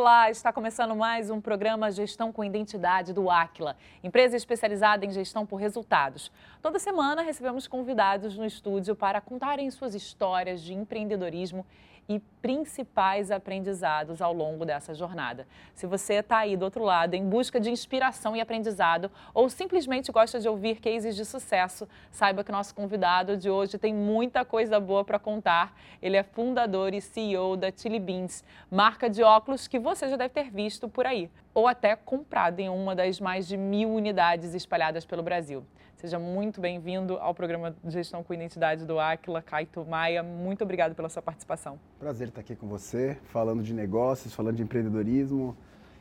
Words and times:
Olá, 0.00 0.30
está 0.30 0.50
começando 0.50 0.96
mais 0.96 1.28
um 1.28 1.42
programa 1.42 1.90
Gestão 1.90 2.32
com 2.32 2.42
Identidade 2.42 3.12
do 3.12 3.30
Aquila, 3.30 3.76
empresa 4.02 4.34
especializada 4.34 5.04
em 5.04 5.10
gestão 5.10 5.44
por 5.44 5.56
resultados. 5.56 6.32
Toda 6.62 6.78
semana 6.78 7.20
recebemos 7.20 7.68
convidados 7.68 8.34
no 8.34 8.46
estúdio 8.46 8.96
para 8.96 9.20
contarem 9.20 9.70
suas 9.70 9.94
histórias 9.94 10.62
de 10.62 10.72
empreendedorismo 10.72 11.66
e 12.10 12.18
principais 12.42 13.30
aprendizados 13.30 14.20
ao 14.20 14.32
longo 14.32 14.64
dessa 14.64 14.92
jornada. 14.92 15.46
Se 15.72 15.86
você 15.86 16.14
está 16.14 16.38
aí 16.38 16.56
do 16.56 16.64
outro 16.64 16.82
lado 16.82 17.14
em 17.14 17.24
busca 17.24 17.60
de 17.60 17.70
inspiração 17.70 18.34
e 18.34 18.40
aprendizado 18.40 19.08
ou 19.32 19.48
simplesmente 19.48 20.10
gosta 20.10 20.40
de 20.40 20.48
ouvir 20.48 20.80
cases 20.80 21.14
de 21.14 21.24
sucesso, 21.24 21.88
saiba 22.10 22.42
que 22.42 22.50
nosso 22.50 22.74
convidado 22.74 23.36
de 23.36 23.48
hoje 23.48 23.78
tem 23.78 23.94
muita 23.94 24.44
coisa 24.44 24.80
boa 24.80 25.04
para 25.04 25.20
contar. 25.20 25.72
Ele 26.02 26.16
é 26.16 26.24
fundador 26.24 26.92
e 26.94 27.00
CEO 27.00 27.56
da 27.56 27.70
Chili 27.70 28.00
Beans, 28.00 28.42
marca 28.68 29.08
de 29.08 29.22
óculos 29.22 29.68
que 29.68 29.78
você 29.78 30.08
já 30.08 30.16
deve 30.16 30.34
ter 30.34 30.50
visto 30.50 30.88
por 30.88 31.06
aí 31.06 31.30
ou 31.54 31.68
até 31.68 31.94
comprado 31.94 32.58
em 32.58 32.68
uma 32.68 32.96
das 32.96 33.20
mais 33.20 33.46
de 33.46 33.56
mil 33.56 33.88
unidades 33.88 34.52
espalhadas 34.52 35.04
pelo 35.04 35.22
Brasil. 35.22 35.64
Seja 36.00 36.18
muito 36.18 36.62
bem-vindo 36.62 37.18
ao 37.18 37.34
programa 37.34 37.76
de 37.84 37.92
Gestão 37.92 38.24
com 38.24 38.32
Identidade 38.32 38.86
do 38.86 38.98
Aquila, 38.98 39.42
Caito 39.42 39.84
Maia. 39.84 40.22
Muito 40.22 40.64
obrigado 40.64 40.94
pela 40.94 41.10
sua 41.10 41.20
participação. 41.20 41.78
Prazer 41.98 42.28
estar 42.28 42.40
aqui 42.40 42.56
com 42.56 42.66
você, 42.66 43.18
falando 43.24 43.62
de 43.62 43.74
negócios, 43.74 44.32
falando 44.32 44.56
de 44.56 44.62
empreendedorismo 44.62 45.54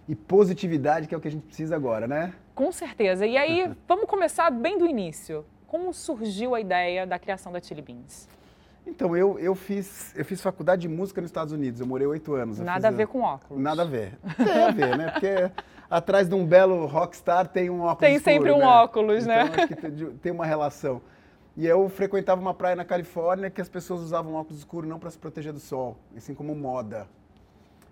e 0.07 0.15
positividade, 0.15 1.05
que 1.05 1.13
é 1.13 1.17
o 1.17 1.19
que 1.19 1.27
a 1.27 1.31
gente 1.31 1.45
precisa 1.45 1.75
agora, 1.75 2.07
né? 2.07 2.33
Com 2.55 2.71
certeza. 2.71 3.27
E 3.27 3.35
aí, 3.35 3.69
vamos 3.89 4.05
começar 4.05 4.49
bem 4.49 4.77
do 4.77 4.87
início. 4.87 5.45
Como 5.67 5.93
surgiu 5.93 6.55
a 6.55 6.61
ideia 6.61 7.05
da 7.05 7.19
criação 7.19 7.51
da 7.51 7.59
Chili 7.59 7.81
Beans? 7.81 8.29
Então, 8.85 9.15
eu, 9.15 9.37
eu, 9.39 9.55
fiz, 9.55 10.13
eu 10.15 10.25
fiz 10.25 10.41
faculdade 10.41 10.81
de 10.81 10.87
música 10.87 11.21
nos 11.21 11.29
Estados 11.29 11.53
Unidos, 11.53 11.79
eu 11.79 11.87
morei 11.87 12.07
oito 12.07 12.33
anos. 12.33 12.59
Nada 12.59 12.87
a 12.87 12.91
ver 12.91 13.07
com 13.07 13.21
óculos. 13.21 13.61
Nada 13.61 13.83
a 13.83 13.85
ver. 13.85 14.17
Tem 14.37 14.63
a 14.63 14.71
ver, 14.71 14.97
né? 14.97 15.11
Porque 15.11 15.51
atrás 15.89 16.27
de 16.27 16.35
um 16.35 16.45
belo 16.45 16.85
rockstar 16.85 17.47
tem 17.47 17.69
um 17.69 17.81
óculos 17.81 17.99
Tem 17.99 18.15
escuro, 18.15 18.35
sempre 18.35 18.51
um 18.51 18.59
né? 18.59 18.65
óculos, 18.65 19.25
né? 19.25 19.43
Então, 19.45 19.63
acho 19.63 20.05
que 20.05 20.17
tem 20.19 20.31
uma 20.31 20.45
relação. 20.45 21.01
E 21.55 21.65
eu 21.67 21.89
frequentava 21.89 22.39
uma 22.39 22.53
praia 22.53 22.75
na 22.75 22.85
Califórnia 22.85 23.49
que 23.49 23.61
as 23.61 23.69
pessoas 23.69 24.01
usavam 24.01 24.33
óculos 24.33 24.59
escuros 24.59 24.89
não 24.89 24.97
para 24.97 25.09
se 25.09 25.17
proteger 25.17 25.51
do 25.51 25.59
sol, 25.59 25.97
assim 26.15 26.33
como 26.33 26.55
moda. 26.55 27.07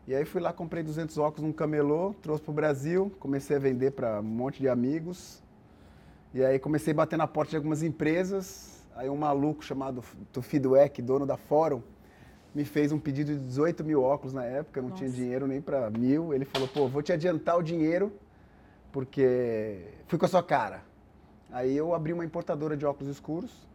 E 0.07 0.15
aí 0.15 0.23
fui 0.23 0.39
lá, 0.39 0.53
comprei 0.53 0.81
200 0.81 1.17
óculos 1.17 1.43
num 1.43 1.51
camelô, 1.51 2.15
trouxe 2.21 2.41
para 2.41 2.51
o 2.51 2.53
Brasil, 2.53 3.11
comecei 3.19 3.57
a 3.57 3.59
vender 3.59 3.91
para 3.91 4.21
um 4.21 4.23
monte 4.23 4.59
de 4.61 4.69
amigos. 4.69 5.43
E 6.33 6.45
aí 6.45 6.59
comecei 6.59 6.93
a 6.93 6.95
bater 6.95 7.17
na 7.17 7.27
porta 7.27 7.51
de 7.51 7.55
algumas 7.57 7.83
empresas, 7.83 8.76
Aí 8.97 9.07
um 9.11 9.15
maluco 9.15 9.63
chamado 9.63 10.03
Tufi 10.33 10.57
Dueck, 10.57 11.03
dono 11.03 11.23
da 11.23 11.37
Fórum, 11.37 11.83
me 12.53 12.65
fez 12.65 12.91
um 12.91 12.97
pedido 12.97 13.31
de 13.31 13.39
18 13.39 13.83
mil 13.83 14.01
óculos 14.01 14.33
na 14.33 14.43
época, 14.43 14.81
não 14.81 14.89
Nossa. 14.89 15.03
tinha 15.03 15.11
dinheiro 15.15 15.45
nem 15.45 15.61
para 15.61 15.87
mil. 15.91 16.33
Ele 16.33 16.45
falou, 16.45 16.67
pô, 16.67 16.87
vou 16.87 17.03
te 17.03 17.13
adiantar 17.13 17.59
o 17.59 17.61
dinheiro, 17.61 18.11
porque 18.91 19.81
fui 20.07 20.17
com 20.17 20.25
a 20.25 20.27
sua 20.27 20.41
cara. 20.41 20.81
Aí 21.51 21.77
eu 21.77 21.93
abri 21.93 22.11
uma 22.11 22.25
importadora 22.25 22.75
de 22.75 22.87
óculos 22.87 23.13
escuros, 23.13 23.67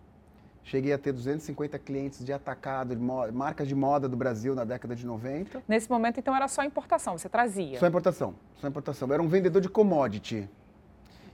cheguei 0.65 0.93
a 0.93 0.99
ter 0.99 1.13
250 1.13 1.79
clientes 1.79 2.25
de 2.25 2.33
atacado, 2.33 2.97
de 2.97 3.01
moda, 3.01 3.31
marcas 3.31 3.69
de 3.69 3.77
moda 3.77 4.09
do 4.09 4.17
Brasil 4.17 4.57
na 4.57 4.65
década 4.65 4.97
de 4.97 5.07
90. 5.07 5.63
Nesse 5.69 5.89
momento, 5.89 6.19
então, 6.19 6.35
era 6.35 6.49
só 6.49 6.65
importação, 6.65 7.17
você 7.17 7.29
trazia? 7.29 7.79
Só 7.79 7.87
importação, 7.87 8.35
só 8.57 8.67
importação. 8.67 9.07
Eu 9.07 9.15
era 9.15 9.23
um 9.23 9.29
vendedor 9.29 9.63
de 9.63 9.69
commodity. 9.69 10.51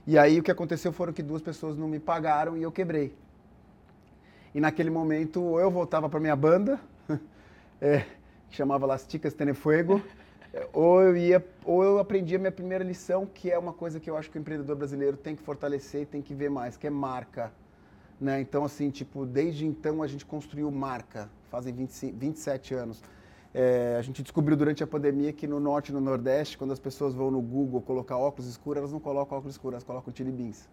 E 0.05 0.15
aí 0.15 0.39
o 0.39 0.43
que 0.43 0.51
aconteceu 0.51 0.93
foram 0.93 1.11
que 1.11 1.23
duas 1.23 1.41
pessoas 1.41 1.75
não 1.75 1.87
me 1.87 1.99
pagaram 1.99 2.55
e 2.55 2.61
eu 2.61 2.71
quebrei. 2.71 3.15
E 4.53 4.59
naquele 4.59 4.89
momento, 4.89 5.41
ou 5.41 5.59
eu 5.59 5.69
voltava 5.69 6.09
para 6.09 6.19
minha 6.19 6.35
banda, 6.35 6.79
é, 7.79 8.05
que 8.49 8.55
chamava 8.55 8.85
Las 8.85 9.05
Ticas 9.05 9.33
Tenefuego, 9.33 10.01
ou 10.73 11.01
eu 11.01 11.15
ia, 11.15 11.45
ou 11.63 11.83
eu 11.83 11.99
aprendia 11.99 12.39
minha 12.39 12.51
primeira 12.51 12.83
lição, 12.83 13.25
que 13.25 13.51
é 13.51 13.57
uma 13.57 13.73
coisa 13.73 13.99
que 13.99 14.09
eu 14.09 14.17
acho 14.17 14.29
que 14.31 14.37
o 14.37 14.41
empreendedor 14.41 14.75
brasileiro 14.75 15.17
tem 15.17 15.35
que 15.35 15.43
fortalecer 15.43 16.01
e 16.01 16.05
tem 16.05 16.21
que 16.21 16.33
ver 16.33 16.49
mais, 16.49 16.77
que 16.77 16.87
é 16.87 16.89
marca. 16.89 17.51
Né? 18.19 18.41
Então, 18.41 18.65
assim, 18.65 18.89
tipo, 18.89 19.25
desde 19.25 19.65
então 19.65 20.03
a 20.03 20.07
gente 20.07 20.25
construiu 20.25 20.69
marca, 20.71 21.29
fazem 21.49 21.73
25, 21.73 22.17
27 22.17 22.73
anos. 22.73 23.01
É, 23.53 23.95
a 23.97 24.01
gente 24.01 24.21
descobriu 24.21 24.55
durante 24.55 24.83
a 24.83 24.87
pandemia 24.87 25.33
que 25.33 25.47
no 25.47 25.59
norte 25.59 25.89
e 25.89 25.91
no 25.91 26.01
nordeste, 26.01 26.57
quando 26.57 26.71
as 26.71 26.79
pessoas 26.79 27.13
vão 27.13 27.31
no 27.31 27.41
Google 27.41 27.81
colocar 27.81 28.17
óculos 28.17 28.49
escuros, 28.49 28.77
elas 28.79 28.91
não 28.91 28.99
colocam 28.99 29.37
óculos 29.37 29.55
escuros, 29.55 29.75
elas 29.75 29.83
colocam 29.83 30.13
chili 30.13 30.31
beans. 30.31 30.67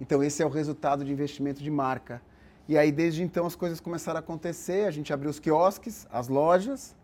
Então, 0.00 0.22
esse 0.22 0.42
é 0.42 0.46
o 0.46 0.48
resultado 0.48 1.04
de 1.04 1.12
investimento 1.12 1.62
de 1.62 1.70
marca. 1.70 2.20
E 2.68 2.76
aí, 2.76 2.90
desde 2.90 3.22
então, 3.22 3.46
as 3.46 3.54
coisas 3.54 3.78
começaram 3.78 4.18
a 4.18 4.20
acontecer. 4.20 4.86
A 4.86 4.90
gente 4.90 5.12
abriu 5.12 5.30
os 5.30 5.38
quiosques, 5.38 6.06
as 6.10 6.26
lojas, 6.26 6.96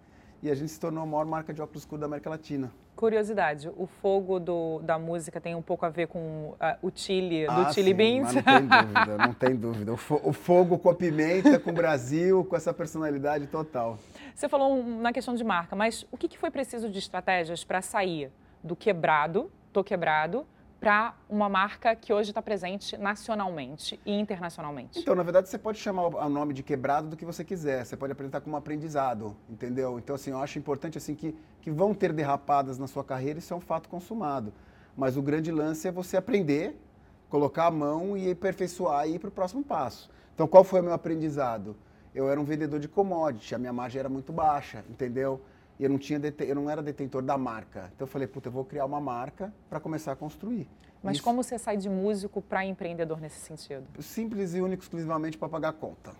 e 0.42 0.50
a 0.50 0.54
gente 0.54 0.72
se 0.72 0.80
tornou 0.80 1.04
a 1.04 1.06
maior 1.06 1.24
marca 1.24 1.54
de 1.54 1.62
óculos 1.62 1.82
escuros 1.82 2.00
da 2.00 2.06
América 2.06 2.28
Latina. 2.28 2.72
Curiosidade, 2.96 3.70
o 3.76 3.86
fogo 3.86 4.40
do, 4.40 4.80
da 4.80 4.98
música 4.98 5.40
tem 5.40 5.54
um 5.54 5.62
pouco 5.62 5.86
a 5.86 5.88
ver 5.88 6.08
com 6.08 6.54
uh, 6.60 6.86
o 6.86 6.90
chile, 6.92 7.46
do 7.46 7.52
ah, 7.52 7.72
chili 7.72 7.90
sim, 7.90 7.94
beans? 7.94 8.34
não 8.34 8.42
tem 8.42 8.66
dúvida, 8.66 9.18
não 9.26 9.34
tem 9.34 9.56
dúvida. 9.56 9.92
O, 9.92 9.96
fo 9.96 10.20
o, 10.22 10.32
fogo 10.32 10.78
com 10.78 10.90
a 10.90 10.94
pimenta, 10.94 11.58
com 11.58 11.70
o 11.70 11.72
Brasil, 11.72 12.44
com 12.44 12.56
essa 12.56 12.74
personalidade 12.74 13.46
total. 13.46 13.98
Você 14.34 14.48
falou 14.48 14.84
na 14.84 15.12
questão 15.12 15.34
de 15.34 15.44
marca, 15.44 15.76
mas 15.76 16.04
o 16.10 16.16
que, 16.16 16.28
que 16.28 16.38
foi 16.38 16.50
preciso 16.50 16.90
de 16.90 16.98
estratégias 16.98 17.64
para 17.64 17.80
sair 17.80 18.30
do 18.62 18.76
quebrado, 18.76 19.50
tô 19.72 19.82
quebrado, 19.82 20.44
para 20.82 21.14
uma 21.30 21.48
marca 21.48 21.94
que 21.94 22.12
hoje 22.12 22.32
está 22.32 22.42
presente 22.42 22.96
nacionalmente 22.96 24.00
e 24.04 24.18
internacionalmente? 24.18 24.98
Então, 24.98 25.14
na 25.14 25.22
verdade, 25.22 25.48
você 25.48 25.56
pode 25.56 25.78
chamar 25.78 26.08
o 26.08 26.28
nome 26.28 26.52
de 26.52 26.64
quebrado 26.64 27.06
do 27.06 27.16
que 27.16 27.24
você 27.24 27.44
quiser. 27.44 27.86
Você 27.86 27.96
pode 27.96 28.12
apresentar 28.12 28.40
como 28.40 28.56
aprendizado, 28.56 29.36
entendeu? 29.48 29.96
Então, 30.00 30.16
assim, 30.16 30.32
eu 30.32 30.38
acho 30.38 30.58
importante 30.58 30.98
assim 30.98 31.14
que, 31.14 31.36
que 31.60 31.70
vão 31.70 31.94
ter 31.94 32.12
derrapadas 32.12 32.80
na 32.80 32.88
sua 32.88 33.04
carreira, 33.04 33.38
isso 33.38 33.54
é 33.54 33.56
um 33.56 33.60
fato 33.60 33.88
consumado. 33.88 34.52
Mas 34.96 35.16
o 35.16 35.22
grande 35.22 35.52
lance 35.52 35.86
é 35.86 35.92
você 35.92 36.16
aprender, 36.16 36.76
colocar 37.28 37.66
a 37.66 37.70
mão 37.70 38.16
e 38.16 38.28
aperfeiçoar 38.28 39.06
e 39.06 39.14
ir 39.14 39.18
para 39.20 39.28
o 39.28 39.32
próximo 39.32 39.62
passo. 39.62 40.10
Então, 40.34 40.48
qual 40.48 40.64
foi 40.64 40.80
o 40.80 40.82
meu 40.82 40.92
aprendizado? 40.92 41.76
Eu 42.12 42.28
era 42.28 42.40
um 42.40 42.44
vendedor 42.44 42.80
de 42.80 42.88
commodity, 42.88 43.54
a 43.54 43.58
minha 43.58 43.72
margem 43.72 44.00
era 44.00 44.08
muito 44.08 44.32
baixa, 44.32 44.84
entendeu? 44.90 45.40
E 45.82 45.84
eu 45.84 45.90
não, 45.90 45.98
tinha 45.98 46.20
eu 46.38 46.54
não 46.54 46.70
era 46.70 46.80
detentor 46.80 47.22
da 47.22 47.36
marca. 47.36 47.90
Então 47.96 48.06
eu 48.06 48.06
falei, 48.06 48.28
puta, 48.28 48.46
eu 48.46 48.52
vou 48.52 48.64
criar 48.64 48.84
uma 48.84 49.00
marca 49.00 49.52
para 49.68 49.80
começar 49.80 50.12
a 50.12 50.16
construir. 50.16 50.68
Mas 51.02 51.16
Isso... 51.16 51.24
como 51.24 51.42
você 51.42 51.58
sai 51.58 51.76
de 51.76 51.90
músico 51.90 52.40
para 52.40 52.64
empreendedor 52.64 53.20
nesse 53.20 53.40
sentido? 53.40 53.84
Simples 54.00 54.54
e 54.54 54.60
único, 54.60 54.80
exclusivamente 54.80 55.36
para 55.36 55.48
pagar 55.48 55.72
conta. 55.72 56.12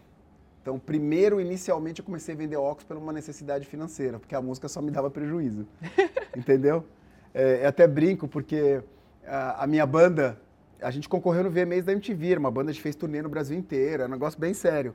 Então, 0.61 0.81
primeiro, 0.81 1.41
inicialmente, 1.41 2.01
eu 2.01 2.05
comecei 2.05 2.35
a 2.35 2.39
vender 2.39 2.57
óculos 2.57 2.83
por 2.83 2.97
uma 2.97 3.13
necessidade 3.13 3.65
financeira, 3.65 4.19
porque 4.19 4.35
a 4.35 4.43
música 4.43 4.67
só 4.67 4.83
me 4.83 4.91
dava 4.91 5.09
prejuízo. 5.09 5.65
entendeu? 6.37 6.85
É, 7.33 7.65
até 7.65 7.87
brinco, 7.87 8.27
porque 8.27 8.83
a, 9.25 9.63
a, 9.63 9.67
minha 9.69 9.87
banda, 9.87 10.41
a 10.81 10.91
gente 10.91 11.09
concorreu 11.09 11.45
no 11.45 11.51
VMAs 11.53 11.85
da 11.85 11.93
MTV, 11.93 12.33
era 12.33 12.41
uma 12.41 12.51
banda 12.51 12.73
que 12.73 12.83
fez 12.83 12.97
turnê 12.97 13.23
no 13.23 13.29
Brasil 13.29 13.57
inteiro, 13.57 14.03
é 14.03 14.07
um 14.07 14.11
negócio 14.11 14.41
bem 14.41 14.55
sério. 14.55 14.93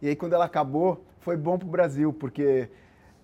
E 0.00 0.08
aí, 0.08 0.16
quando 0.16 0.32
ela 0.32 0.46
acabou, 0.46 1.04
foi 1.20 1.36
bom 1.36 1.58
para 1.58 1.68
o 1.68 1.70
Brasil, 1.70 2.14
porque 2.14 2.70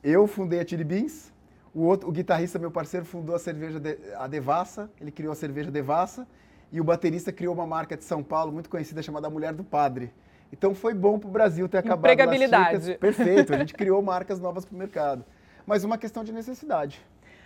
eu 0.02 0.26
fundei 0.26 0.60
a 0.60 0.66
Chili 0.66 0.84
Beans, 0.84 1.32
o, 1.74 1.82
outro, 1.82 2.08
o 2.08 2.12
guitarrista, 2.12 2.58
meu 2.58 2.70
parceiro, 2.70 3.06
fundou 3.06 3.34
a 3.34 3.38
cerveja 3.38 3.78
de, 3.78 3.96
a 4.16 4.26
Devassa, 4.26 4.90
ele 5.00 5.10
criou 5.10 5.32
a 5.32 5.36
cerveja 5.36 5.70
Devassa, 5.70 6.26
e 6.70 6.80
o 6.80 6.84
baterista 6.84 7.32
criou 7.32 7.54
uma 7.54 7.66
marca 7.66 7.96
de 7.96 8.04
São 8.04 8.22
Paulo 8.22 8.52
muito 8.52 8.68
conhecida 8.68 9.02
chamada 9.02 9.30
Mulher 9.30 9.52
do 9.52 9.62
Padre. 9.62 10.12
Então 10.52 10.74
foi 10.74 10.92
bom 10.92 11.18
para 11.18 11.28
o 11.28 11.30
Brasil 11.30 11.68
ter 11.68 11.78
acabado 11.78 12.00
Empregabilidade. 12.00 12.98
Perfeito, 12.98 13.54
a 13.54 13.58
gente 13.58 13.74
criou 13.74 14.02
marcas 14.02 14.38
novas 14.38 14.64
para 14.64 14.74
o 14.74 14.78
mercado. 14.78 15.24
Mas 15.66 15.84
uma 15.84 15.96
questão 15.96 16.24
de 16.24 16.32
necessidade. 16.32 17.00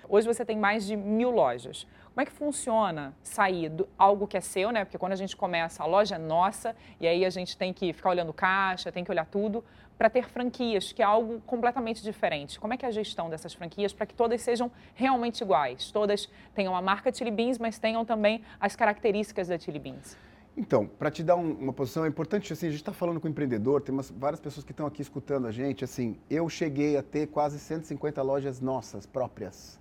Hoje 0.09 0.27
você 0.27 0.45
tem 0.45 0.57
mais 0.57 0.87
de 0.87 0.97
mil 0.97 1.31
lojas. 1.31 1.87
Como 2.15 2.23
é 2.23 2.25
que 2.25 2.33
funciona 2.33 3.13
sair 3.23 3.69
do 3.69 3.89
algo 3.99 4.27
que 4.27 4.37
é 4.37 4.41
seu, 4.41 4.71
né? 4.71 4.85
Porque 4.85 4.97
quando 4.97 5.13
a 5.13 5.17
gente 5.17 5.37
começa, 5.37 5.83
a 5.83 5.87
loja 5.87 6.15
é 6.15 6.19
nossa, 6.19 6.75
e 6.99 7.07
aí 7.07 7.25
a 7.25 7.31
gente 7.31 7.57
tem 7.57 7.73
que 7.73 7.93
ficar 7.93 8.11
olhando 8.11 8.33
caixa, 8.33 8.91
tem 8.91 9.05
que 9.05 9.11
olhar 9.11 9.27
tudo 9.27 9.63
para 9.99 10.11
ter 10.11 10.29
franquias, 10.29 10.93
que 10.93 11.03
é 11.03 11.05
algo 11.05 11.41
completamente 11.47 12.03
diferente. 12.03 12.61
Como 12.61 12.75
é 12.75 12.77
que 12.77 12.85
é 12.85 12.89
a 12.89 12.93
gestão 12.93 13.31
dessas 13.31 13.55
franquias 13.55 13.93
para 13.93 14.07
que 14.07 14.15
todas 14.15 14.43
sejam 14.43 14.71
realmente 14.95 15.41
iguais? 15.41 15.91
Todas 15.91 16.29
tenham 16.55 16.77
a 16.77 16.83
marca 16.83 17.13
Chili 17.13 17.31
Beans, 17.31 17.59
mas 17.59 17.79
tenham 17.79 18.05
também 18.05 18.43
as 18.61 18.77
características 18.77 19.49
da 19.49 19.59
Chili 19.59 19.79
Beans. 19.79 20.17
Então, 20.57 20.87
para 20.87 21.11
te 21.11 21.23
dar 21.23 21.37
um, 21.37 21.53
uma 21.53 21.73
posição, 21.73 22.05
é 22.07 22.09
importante, 22.09 22.51
assim, 22.51 22.69
a 22.69 22.71
gente 22.71 22.81
está 22.81 22.93
falando 22.93 23.21
com 23.21 23.27
o 23.27 23.31
empreendedor, 23.31 23.83
tem 23.83 23.93
umas, 23.93 24.11
várias 24.11 24.41
pessoas 24.41 24.65
que 24.65 24.73
estão 24.73 24.87
aqui 24.87 25.03
escutando 25.03 25.47
a 25.47 25.53
gente, 25.53 25.85
assim, 25.85 26.17
eu 26.31 26.49
cheguei 26.49 26.97
a 26.97 27.03
ter 27.03 27.27
quase 27.27 27.59
150 27.59 28.23
lojas 28.23 28.59
nossas, 28.59 29.05
próprias. 29.05 29.79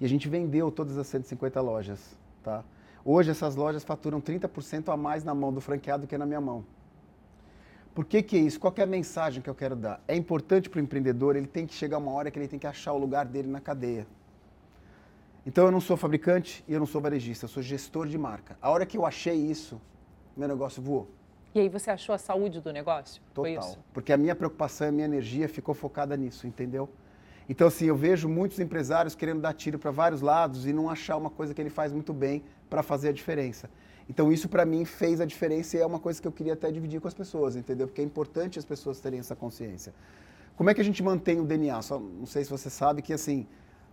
E 0.00 0.04
a 0.04 0.08
gente 0.08 0.28
vendeu 0.28 0.70
todas 0.70 0.96
as 0.98 1.08
150 1.08 1.60
lojas, 1.60 2.16
tá? 2.44 2.62
Hoje 3.04 3.30
essas 3.30 3.56
lojas 3.56 3.82
faturam 3.82 4.20
30% 4.20 4.92
a 4.92 4.96
mais 4.96 5.24
na 5.24 5.34
mão 5.34 5.52
do 5.52 5.60
franqueado 5.60 6.02
do 6.02 6.06
que 6.06 6.16
na 6.16 6.24
minha 6.24 6.40
mão. 6.40 6.64
Por 7.94 8.04
que, 8.04 8.22
que 8.22 8.36
é 8.36 8.40
isso? 8.40 8.58
Qual 8.58 8.74
é 8.76 8.82
a 8.82 8.86
mensagem 8.86 9.40
que 9.40 9.48
eu 9.48 9.54
quero 9.54 9.76
dar? 9.76 10.02
É 10.08 10.16
importante 10.16 10.68
para 10.68 10.80
o 10.80 10.82
empreendedor, 10.82 11.36
ele 11.36 11.46
tem 11.46 11.64
que 11.64 11.72
chegar 11.72 11.98
uma 11.98 12.10
hora 12.10 12.28
que 12.28 12.38
ele 12.38 12.48
tem 12.48 12.58
que 12.58 12.66
achar 12.66 12.92
o 12.92 12.98
lugar 12.98 13.24
dele 13.24 13.46
na 13.46 13.60
cadeia. 13.60 14.04
Então 15.46 15.66
eu 15.66 15.70
não 15.70 15.80
sou 15.80 15.96
fabricante 15.96 16.64
e 16.66 16.72
eu 16.72 16.80
não 16.80 16.86
sou 16.86 17.00
varejista, 17.00 17.44
eu 17.44 17.48
sou 17.48 17.62
gestor 17.62 18.08
de 18.08 18.18
marca. 18.18 18.56
A 18.60 18.70
hora 18.70 18.84
que 18.84 18.98
eu 18.98 19.06
achei 19.06 19.36
isso, 19.36 19.80
meu 20.36 20.48
negócio 20.48 20.82
voou. 20.82 21.08
E 21.54 21.60
aí 21.60 21.68
você 21.68 21.88
achou 21.88 22.12
a 22.12 22.18
saúde 22.18 22.60
do 22.60 22.72
negócio? 22.72 23.22
Total. 23.32 23.76
Porque 23.92 24.12
a 24.12 24.16
minha 24.16 24.34
preocupação 24.34 24.88
e 24.88 24.90
a 24.90 24.92
minha 24.92 25.04
energia 25.04 25.48
ficou 25.48 25.72
focada 25.72 26.16
nisso, 26.16 26.48
entendeu? 26.48 26.88
Então, 27.48 27.68
assim, 27.68 27.84
eu 27.84 27.94
vejo 27.94 28.28
muitos 28.28 28.58
empresários 28.58 29.14
querendo 29.14 29.40
dar 29.40 29.52
tiro 29.52 29.78
para 29.78 29.92
vários 29.92 30.20
lados 30.20 30.66
e 30.66 30.72
não 30.72 30.90
achar 30.90 31.16
uma 31.16 31.30
coisa 31.30 31.54
que 31.54 31.60
ele 31.60 31.70
faz 31.70 31.92
muito 31.92 32.12
bem 32.12 32.42
para 32.68 32.82
fazer 32.82 33.10
a 33.10 33.12
diferença. 33.12 33.70
Então, 34.08 34.32
isso 34.32 34.48
para 34.48 34.64
mim 34.64 34.84
fez 34.84 35.20
a 35.20 35.24
diferença 35.24 35.76
e 35.76 35.80
é 35.80 35.86
uma 35.86 35.98
coisa 35.98 36.20
que 36.20 36.28
eu 36.28 36.32
queria 36.32 36.52
até 36.52 36.70
dividir 36.70 37.00
com 37.00 37.08
as 37.08 37.14
pessoas, 37.14 37.56
entendeu? 37.56 37.86
Porque 37.86 38.00
é 38.00 38.04
importante 38.04 38.58
as 38.58 38.64
pessoas 38.64 39.00
terem 39.00 39.18
essa 39.18 39.34
consciência. 39.34 39.94
Como 40.56 40.70
é 40.70 40.74
que 40.74 40.80
a 40.80 40.84
gente 40.84 41.02
mantém 41.02 41.40
o 41.40 41.44
DNA? 41.44 41.80
Só, 41.82 41.98
não 41.98 42.26
sei 42.26 42.44
se 42.44 42.50
você 42.50 42.68
sabe 42.68 43.02
que, 43.02 43.12
assim, 43.12 43.46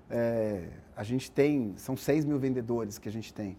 é, 0.09 0.67
a 0.95 1.03
gente 1.03 1.31
tem, 1.31 1.73
são 1.77 1.95
6 1.95 2.25
mil 2.25 2.37
vendedores 2.37 2.99
que 2.99 3.07
a 3.07 3.11
gente 3.11 3.33
tem. 3.33 3.57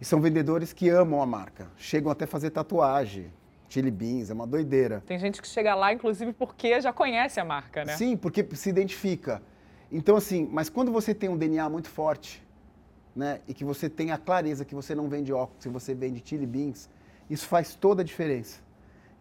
E 0.00 0.04
são 0.04 0.20
vendedores 0.20 0.72
que 0.72 0.88
amam 0.90 1.22
a 1.22 1.26
marca, 1.26 1.68
chegam 1.76 2.10
até 2.12 2.26
fazer 2.26 2.50
tatuagem, 2.50 3.32
Chili 3.68 3.90
Beans, 3.90 4.30
é 4.30 4.34
uma 4.34 4.46
doideira. 4.46 5.02
Tem 5.06 5.18
gente 5.18 5.40
que 5.40 5.48
chega 5.48 5.74
lá, 5.74 5.92
inclusive, 5.92 6.32
porque 6.32 6.80
já 6.80 6.92
conhece 6.92 7.40
a 7.40 7.44
marca, 7.44 7.84
né? 7.84 7.96
Sim, 7.96 8.16
porque 8.16 8.46
se 8.54 8.68
identifica. 8.68 9.42
Então, 9.90 10.16
assim, 10.16 10.48
mas 10.52 10.68
quando 10.68 10.92
você 10.92 11.14
tem 11.14 11.28
um 11.28 11.36
DNA 11.36 11.68
muito 11.68 11.88
forte, 11.88 12.43
né, 13.14 13.40
e 13.46 13.54
que 13.54 13.64
você 13.64 13.88
tem 13.88 14.10
a 14.10 14.18
clareza 14.18 14.64
que 14.64 14.74
você 14.74 14.94
não 14.94 15.08
vende 15.08 15.32
óculos, 15.32 15.62
que 15.62 15.68
você 15.68 15.94
vende 15.94 16.22
Chili 16.24 16.46
Beans, 16.46 16.88
isso 17.28 17.46
faz 17.46 17.74
toda 17.74 18.02
a 18.02 18.04
diferença. 18.04 18.60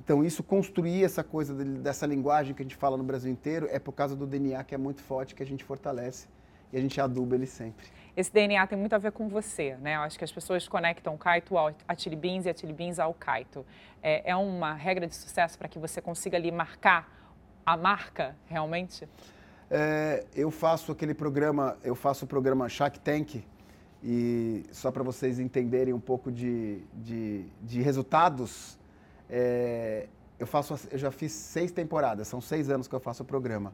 Então, 0.03 0.23
isso, 0.23 0.43
construir 0.43 1.03
essa 1.03 1.23
coisa 1.23 1.53
dessa 1.53 2.05
linguagem 2.05 2.53
que 2.53 2.61
a 2.61 2.65
gente 2.65 2.75
fala 2.75 2.97
no 2.97 3.03
Brasil 3.03 3.31
inteiro, 3.31 3.67
é 3.71 3.79
por 3.79 3.93
causa 3.93 4.15
do 4.15 4.27
DNA 4.27 4.61
que 4.65 4.75
é 4.75 4.77
muito 4.77 5.01
forte, 5.01 5.33
que 5.33 5.41
a 5.41 5.45
gente 5.45 5.63
fortalece 5.63 6.27
e 6.73 6.77
a 6.77 6.81
gente 6.81 6.99
aduba 6.99 7.35
ele 7.35 7.45
sempre. 7.45 7.85
Esse 8.15 8.31
DNA 8.31 8.67
tem 8.67 8.77
muito 8.77 8.93
a 8.93 8.97
ver 8.97 9.11
com 9.11 9.29
você, 9.29 9.77
né? 9.77 9.95
Eu 9.95 10.01
acho 10.01 10.17
que 10.17 10.23
as 10.23 10.31
pessoas 10.31 10.67
conectam 10.67 11.15
o 11.15 11.17
Kaito 11.17 11.57
ao, 11.57 11.73
a 11.87 11.95
Chili 11.95 12.15
Beans 12.15 12.45
e 12.45 12.49
a 12.49 12.53
Chili 12.53 12.73
Beans 12.73 12.99
ao 12.99 13.13
Kaito. 13.13 13.65
É, 14.01 14.31
é 14.31 14.35
uma 14.35 14.73
regra 14.73 15.07
de 15.07 15.15
sucesso 15.15 15.57
para 15.57 15.67
que 15.67 15.79
você 15.79 16.01
consiga 16.01 16.35
ali 16.35 16.51
marcar 16.51 17.09
a 17.65 17.77
marca 17.77 18.35
realmente? 18.45 19.07
É, 19.69 20.25
eu 20.35 20.51
faço 20.51 20.91
aquele 20.91 21.13
programa, 21.13 21.77
eu 21.83 21.95
faço 21.95 22.25
o 22.25 22.27
programa 22.27 22.67
Shark 22.69 22.99
Tank, 22.99 23.43
e 24.03 24.63
só 24.71 24.91
para 24.91 25.01
vocês 25.01 25.39
entenderem 25.39 25.93
um 25.93 25.99
pouco 25.99 26.31
de, 26.31 26.81
de, 26.93 27.45
de 27.61 27.81
resultados, 27.81 28.77
é, 29.29 30.07
eu, 30.37 30.45
faço, 30.45 30.77
eu 30.91 30.97
já 30.97 31.09
fiz 31.09 31.31
seis 31.31 31.71
temporadas, 31.71 32.27
são 32.27 32.41
seis 32.41 32.69
anos 32.69 32.87
que 32.87 32.93
eu 32.93 32.99
faço 32.99 33.23
o 33.23 33.25
programa. 33.25 33.73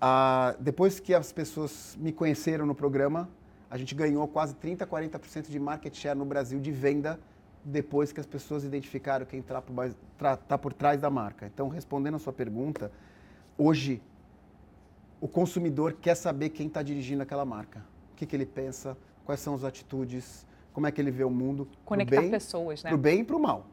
Ah, 0.00 0.54
depois 0.60 1.00
que 1.00 1.12
as 1.12 1.32
pessoas 1.32 1.96
me 2.00 2.12
conheceram 2.12 2.64
no 2.64 2.74
programa, 2.74 3.28
a 3.68 3.76
gente 3.76 3.94
ganhou 3.94 4.26
quase 4.28 4.54
30, 4.54 4.86
40% 4.86 5.50
de 5.50 5.58
market 5.58 5.94
share 5.94 6.16
no 6.16 6.24
Brasil 6.24 6.60
de 6.60 6.70
venda 6.70 7.18
depois 7.64 8.12
que 8.12 8.20
as 8.20 8.26
pessoas 8.26 8.64
identificaram 8.64 9.26
quem 9.26 9.40
está 9.40 9.60
por, 9.60 9.74
tá 10.48 10.56
por 10.56 10.72
trás 10.72 11.00
da 11.00 11.10
marca. 11.10 11.46
Então, 11.46 11.68
respondendo 11.68 12.14
a 12.14 12.18
sua 12.18 12.32
pergunta, 12.32 12.90
hoje 13.58 14.00
o 15.20 15.28
consumidor 15.28 15.92
quer 16.00 16.14
saber 16.14 16.50
quem 16.50 16.66
está 16.66 16.82
dirigindo 16.82 17.22
aquela 17.22 17.44
marca. 17.44 17.84
O 18.12 18.16
que, 18.16 18.24
que, 18.24 18.34
ele 18.34 18.46
pensa, 18.46 18.96
quais 19.30 19.38
são 19.38 19.54
as 19.54 19.62
atitudes, 19.62 20.44
como 20.72 20.88
é 20.88 20.90
que 20.90 21.00
ele 21.00 21.12
vê 21.12 21.22
o 21.22 21.30
mundo. 21.30 21.68
Conectar 21.84 22.20
bem, 22.20 22.30
pessoas, 22.30 22.82
né? 22.82 22.90
Para 22.90 22.96
o 22.96 22.98
bem 22.98 23.20
e 23.20 23.24
para 23.24 23.36
o 23.36 23.38
mal. 23.38 23.64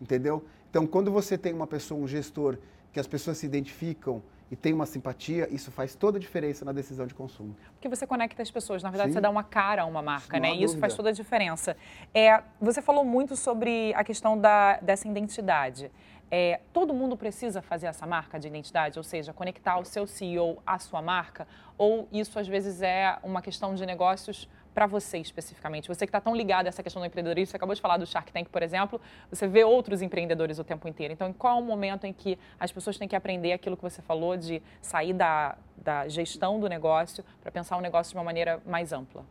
Entendeu? 0.00 0.44
Então, 0.70 0.86
quando 0.86 1.10
você 1.10 1.36
tem 1.36 1.52
uma 1.52 1.66
pessoa, 1.66 2.00
um 2.00 2.06
gestor, 2.06 2.56
que 2.92 3.00
as 3.00 3.06
pessoas 3.06 3.38
se 3.38 3.44
identificam 3.44 4.22
e 4.48 4.54
tem 4.54 4.72
uma 4.72 4.86
simpatia, 4.86 5.48
isso 5.52 5.72
faz 5.72 5.96
toda 5.96 6.18
a 6.18 6.20
diferença 6.20 6.64
na 6.64 6.70
decisão 6.70 7.04
de 7.04 7.14
consumo. 7.14 7.56
Porque 7.72 7.88
você 7.88 8.06
conecta 8.06 8.42
as 8.42 8.50
pessoas, 8.50 8.80
na 8.80 8.90
verdade 8.90 9.10
Sim. 9.10 9.14
você 9.14 9.20
dá 9.20 9.28
uma 9.28 9.42
cara 9.42 9.82
a 9.82 9.86
uma 9.86 10.02
marca, 10.02 10.38
Não 10.38 10.48
né? 10.48 10.54
E 10.54 10.62
isso 10.62 10.78
faz 10.78 10.94
toda 10.94 11.08
a 11.08 11.12
diferença. 11.12 11.76
É, 12.14 12.40
você 12.60 12.80
falou 12.80 13.04
muito 13.04 13.34
sobre 13.34 13.92
a 13.94 14.04
questão 14.04 14.38
da, 14.38 14.76
dessa 14.76 15.08
identidade. 15.08 15.90
É, 16.30 16.60
todo 16.72 16.94
mundo 16.94 17.14
precisa 17.14 17.60
fazer 17.60 17.86
essa 17.86 18.06
marca 18.06 18.38
de 18.38 18.46
identidade, 18.46 18.98
ou 18.98 19.02
seja, 19.02 19.34
conectar 19.34 19.78
o 19.78 19.84
seu 19.84 20.06
CEO 20.06 20.62
à 20.66 20.78
sua 20.78 21.02
marca, 21.02 21.46
ou 21.76 22.08
isso 22.12 22.38
às 22.38 22.48
vezes 22.48 22.80
é 22.80 23.18
uma 23.22 23.42
questão 23.42 23.74
de 23.74 23.84
negócios 23.84 24.48
para 24.74 24.86
você 24.86 25.18
especificamente? 25.18 25.88
Você 25.88 26.06
que 26.06 26.10
está 26.10 26.20
tão 26.20 26.34
ligado 26.34 26.66
a 26.66 26.68
essa 26.68 26.82
questão 26.82 27.00
do 27.00 27.06
empreendedorismo, 27.06 27.50
você 27.50 27.56
acabou 27.56 27.74
de 27.74 27.80
falar 27.80 27.96
do 27.96 28.06
Shark 28.06 28.32
Tank, 28.32 28.48
por 28.48 28.62
exemplo, 28.62 29.00
você 29.30 29.46
vê 29.46 29.64
outros 29.64 30.02
empreendedores 30.02 30.58
o 30.58 30.64
tempo 30.64 30.88
inteiro. 30.88 31.12
Então, 31.12 31.32
qual 31.32 31.58
é 31.58 31.62
o 31.62 31.64
momento 31.64 32.04
em 32.04 32.12
que 32.12 32.38
as 32.58 32.72
pessoas 32.72 32.96
têm 32.98 33.08
que 33.08 33.16
aprender 33.16 33.52
aquilo 33.52 33.76
que 33.76 33.82
você 33.82 34.02
falou 34.02 34.36
de 34.36 34.62
sair 34.80 35.12
da, 35.12 35.56
da 35.76 36.08
gestão 36.08 36.58
do 36.58 36.68
negócio 36.68 37.24
para 37.40 37.50
pensar 37.50 37.76
o 37.76 37.80
negócio 37.80 38.12
de 38.12 38.16
uma 38.16 38.24
maneira 38.24 38.60
mais 38.66 38.92
ampla? 38.92 39.24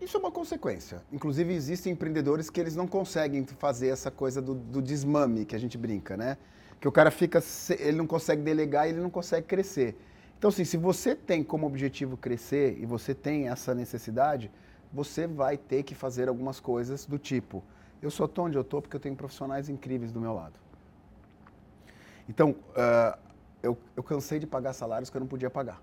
Isso 0.00 0.16
é 0.16 0.20
uma 0.20 0.30
consequência. 0.30 1.02
Inclusive, 1.12 1.52
existem 1.52 1.92
empreendedores 1.92 2.48
que 2.48 2.60
eles 2.60 2.76
não 2.76 2.86
conseguem 2.86 3.44
fazer 3.44 3.88
essa 3.88 4.10
coisa 4.10 4.40
do, 4.40 4.54
do 4.54 4.80
desmame 4.80 5.44
que 5.44 5.56
a 5.56 5.58
gente 5.58 5.76
brinca, 5.76 6.16
né? 6.16 6.36
Que 6.80 6.86
o 6.86 6.92
cara 6.92 7.10
fica, 7.10 7.42
ele 7.78 7.96
não 7.96 8.06
consegue 8.06 8.40
delegar 8.42 8.86
e 8.86 8.90
ele 8.92 9.00
não 9.00 9.10
consegue 9.10 9.46
crescer. 9.46 9.96
Então, 10.38 10.48
assim, 10.48 10.64
se 10.64 10.76
você 10.76 11.16
tem 11.16 11.42
como 11.42 11.66
objetivo 11.66 12.16
crescer 12.16 12.78
e 12.80 12.86
você 12.86 13.12
tem 13.12 13.48
essa 13.48 13.74
necessidade, 13.74 14.50
você 14.92 15.26
vai 15.26 15.56
ter 15.56 15.82
que 15.82 15.96
fazer 15.96 16.28
algumas 16.28 16.60
coisas 16.60 17.04
do 17.04 17.18
tipo: 17.18 17.62
eu 18.00 18.10
só 18.10 18.26
estou 18.26 18.46
onde 18.46 18.56
eu 18.56 18.62
estou 18.62 18.80
porque 18.80 18.94
eu 18.94 19.00
tenho 19.00 19.16
profissionais 19.16 19.68
incríveis 19.68 20.12
do 20.12 20.20
meu 20.20 20.32
lado. 20.32 20.54
Então, 22.28 22.50
uh, 22.50 23.18
eu, 23.62 23.76
eu 23.96 24.02
cansei 24.02 24.38
de 24.38 24.46
pagar 24.46 24.72
salários 24.74 25.10
que 25.10 25.16
eu 25.16 25.20
não 25.20 25.26
podia 25.26 25.50
pagar 25.50 25.82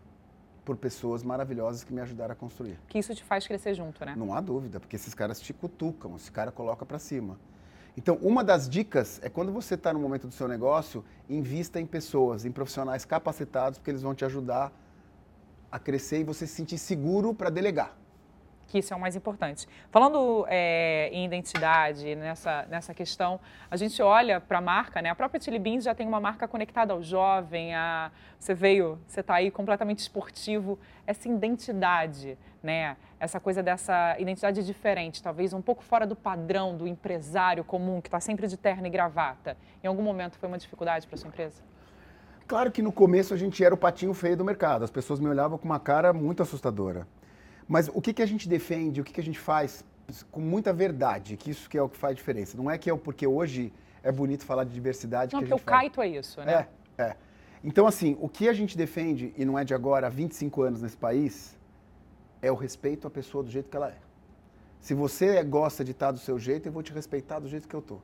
por 0.64 0.78
pessoas 0.78 1.22
maravilhosas 1.22 1.84
que 1.84 1.94
me 1.94 2.00
ajudaram 2.00 2.32
a 2.32 2.36
construir. 2.36 2.80
Que 2.88 2.98
isso 2.98 3.14
te 3.14 3.24
faz 3.24 3.46
crescer 3.46 3.76
junto, 3.76 4.04
né? 4.06 4.16
Não 4.16 4.34
há 4.34 4.40
dúvida, 4.40 4.80
porque 4.80 4.96
esses 4.96 5.14
caras 5.14 5.40
te 5.40 5.54
cutucam, 5.54 6.16
esse 6.16 6.32
cara 6.32 6.52
coloca 6.52 6.86
para 6.86 6.98
cima. 6.98 7.38
Então, 7.98 8.16
uma 8.22 8.44
das 8.44 8.70
dicas 8.70 9.20
é 9.24 9.30
quando 9.30 9.52
você 9.52 9.76
está 9.76 9.94
no 9.94 10.00
momento 10.00 10.28
do 10.28 10.34
seu 10.34 10.48
negócio, 10.48 11.04
invista 11.30 11.80
em 11.80 11.86
pessoas, 11.86 12.46
em 12.46 12.52
profissionais 12.52 13.06
capacitados, 13.06 13.80
porque 13.80 13.92
eles 13.92 14.02
vão 14.02 14.14
te 14.14 14.26
ajudar 14.26 14.72
a 15.72 15.80
crescer 15.80 16.20
e 16.20 16.24
você 16.24 16.46
se 16.46 16.54
sentir 16.54 16.78
seguro 16.78 17.34
para 17.34 17.50
delegar 17.50 17.96
que 18.68 18.80
isso 18.80 18.94
é 18.94 18.98
o 18.98 19.00
mais 19.00 19.16
importante. 19.16 19.68
Falando 19.90 20.46
é, 20.50 21.10
em 21.12 21.26
identidade, 21.26 22.16
nessa, 22.16 22.66
nessa 22.70 22.94
questão, 22.94 23.40
a 23.70 23.78
gente 23.78 24.02
olha 24.02 24.40
para 24.40 24.58
a 24.58 24.62
marca, 24.62 25.02
né? 25.02 25.10
A 25.10 25.16
própria 25.16 25.42
Chili 25.42 25.60
Beans 25.60 25.84
já 25.84 25.94
tem 25.94 26.08
uma 26.08 26.20
marca 26.20 26.48
conectada 26.48 26.94
ao 26.94 27.02
jovem, 27.02 27.74
a, 27.76 28.12
você 28.40 28.54
veio, 28.54 29.00
você 29.08 29.22
está 29.22 29.36
aí 29.36 29.52
completamente 29.52 30.00
esportivo. 30.00 30.80
Essa 31.06 31.28
identidade, 31.28 32.38
né? 32.62 32.98
Essa 33.20 33.40
coisa 33.40 33.64
dessa 33.64 34.16
identidade 34.20 34.66
diferente, 34.66 35.22
talvez 35.22 35.54
um 35.54 35.62
pouco 35.62 35.84
fora 35.84 36.06
do 36.06 36.16
padrão 36.16 36.76
do 36.76 36.88
empresário 36.88 37.64
comum, 37.64 38.02
que 38.02 38.08
está 38.08 38.20
sempre 38.20 38.48
de 38.48 38.58
terno 38.58 38.88
e 38.88 38.90
gravata. 38.90 39.58
Em 39.84 39.88
algum 39.88 40.04
momento 40.04 40.38
foi 40.38 40.48
uma 40.48 40.58
dificuldade 40.58 41.08
para 41.08 41.18
sua 41.18 41.30
empresa? 41.30 41.62
Claro 42.48 42.72
que 42.72 42.82
no 42.82 42.92
começo 42.92 43.34
a 43.34 43.38
gente 43.38 43.64
era 43.64 43.74
o 43.74 43.78
patinho 43.78 44.14
feio 44.14 44.38
do 44.38 44.46
mercado. 44.46 44.84
As 44.84 44.92
pessoas 44.92 45.20
me 45.20 45.28
olhavam 45.28 45.58
com 45.58 45.66
uma 45.66 45.80
cara 45.80 46.14
muito 46.14 46.44
assustadora. 46.44 47.08
Mas 47.68 47.90
o 47.94 48.02
que, 48.02 48.14
que 48.14 48.22
a 48.22 48.26
gente 48.26 48.48
defende, 48.48 49.02
o 49.02 49.04
que, 49.04 49.14
que 49.14 49.22
a 49.22 49.24
gente 49.24 49.40
faz 49.40 49.84
com 50.32 50.40
muita 50.40 50.72
verdade, 50.72 51.36
que 51.38 51.50
isso 51.50 51.70
que 51.70 51.78
é 51.78 51.82
o 51.82 51.90
que 51.90 51.98
faz 51.98 52.16
diferença. 52.16 52.58
Não 52.58 52.70
é 52.70 52.78
que 52.78 52.90
é 52.90 52.96
porque 52.96 53.26
hoje 53.26 53.74
é 54.04 54.12
bonito 54.12 54.46
falar 54.46 54.64
de 54.64 54.74
diversidade. 54.74 55.34
Não, 55.34 55.42
que 55.42 55.50
porque 55.50 55.62
o 55.62 55.66
Caito 55.66 56.02
é 56.02 56.08
isso, 56.08 56.40
né? 56.42 56.68
É, 56.98 57.04
é. 57.04 57.16
Então, 57.64 57.88
assim, 57.88 58.16
o 58.20 58.30
que 58.30 58.48
a 58.48 58.54
gente 58.54 58.78
defende, 58.78 59.34
e 59.36 59.44
não 59.44 59.58
é 59.58 59.64
de 59.64 59.74
agora, 59.74 60.08
há 60.08 60.10
25 60.10 60.62
anos 60.62 60.82
nesse 60.82 60.98
país, 60.98 61.58
é 62.42 62.52
o 62.52 62.56
respeito 62.56 63.08
à 63.08 63.10
pessoa 63.10 63.44
do 63.44 63.50
jeito 63.50 63.70
que 63.70 63.76
ela 63.76 63.90
é. 63.90 63.98
Se 64.80 64.94
você 64.94 65.44
gosta 65.44 65.84
de 65.84 65.92
estar 65.92 66.12
do 66.12 66.20
seu 66.20 66.38
jeito, 66.38 66.68
eu 66.68 66.72
vou 66.72 66.84
te 66.84 66.94
respeitar 66.94 67.40
do 67.40 67.48
jeito 67.48 67.68
que 67.68 67.74
eu 67.74 67.82
tô. 67.82 67.98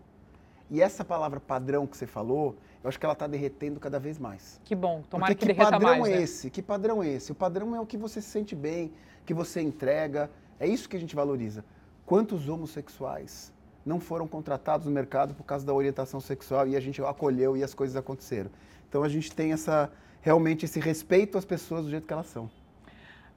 E 0.72 0.82
essa 0.82 1.06
palavra 1.06 1.40
padrão 1.40 1.86
que 1.86 1.96
você 1.96 2.08
falou, 2.08 2.56
eu 2.84 2.88
acho 2.88 3.00
que 3.00 3.06
ela 3.06 3.14
está 3.14 3.28
derretendo 3.28 3.80
cada 3.80 4.00
vez 4.00 4.18
mais. 4.18 4.60
Que 4.64 4.76
bom, 4.76 5.04
tomara 5.10 5.34
Porque 5.34 5.46
que, 5.46 5.54
que 5.54 5.58
derreta 5.58 5.80
padrão 5.80 6.00
mais, 6.00 6.14
é 6.14 6.18
né? 6.18 6.24
esse? 6.24 6.50
Que 6.50 6.62
padrão 6.62 7.04
é 7.04 7.08
esse? 7.10 7.32
O 7.32 7.36
padrão 7.36 7.76
é 7.76 7.80
o 7.80 7.86
que 7.86 7.98
você 7.98 8.22
se 8.22 8.30
sente 8.30 8.56
bem, 8.56 8.92
que 9.26 9.34
você 9.34 9.62
entrega. 9.62 10.30
É 10.60 10.68
isso 10.68 10.90
que 10.90 10.98
a 10.98 11.00
gente 11.00 11.16
valoriza. 11.16 11.64
Quantos 12.06 12.50
homossexuais 12.50 13.54
não 13.86 14.00
foram 14.00 14.28
contratados 14.28 14.88
no 14.88 14.92
mercado 14.92 15.34
por 15.34 15.44
causa 15.44 15.66
da 15.66 15.74
orientação 15.74 16.20
sexual 16.20 16.68
e 16.68 16.76
a 16.76 16.80
gente 16.80 17.02
acolheu 17.04 17.56
e 17.56 17.64
as 17.64 17.74
coisas 17.74 17.96
aconteceram? 17.96 18.50
Então 18.90 19.04
a 19.04 19.10
gente 19.10 19.32
tem 19.34 19.54
essa 19.54 19.92
realmente 20.22 20.66
esse 20.66 20.80
respeito 20.80 21.38
às 21.38 21.46
pessoas 21.46 21.86
do 21.86 21.90
jeito 21.90 22.08
que 22.08 22.14
elas 22.14 22.28
são. 22.28 22.50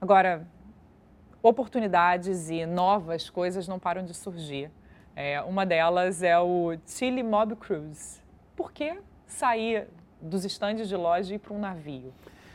Agora, 0.01 0.47
oportunidades 1.43 2.51
e 2.51 2.65
novas 2.67 3.29
coisas 3.29 3.69
não 3.69 3.79
param 3.79 4.05
de 4.05 4.15
surgir. 4.15 4.71
É, 5.17 5.41
uma 5.43 5.65
delas 5.65 6.23
é 6.23 6.39
o 6.39 6.77
Chile 6.87 7.23
Mob 7.23 7.57
Cruise. 7.57 8.21
Por 8.57 8.73
que 8.73 8.99
sair 9.26 9.87
dos 10.21 10.45
estandes 10.45 10.88
de 10.88 10.97
loja 10.97 11.33
e 11.33 11.37
ir 11.37 11.38
para 11.38 11.54
um 11.54 11.59
navio? 11.59 12.12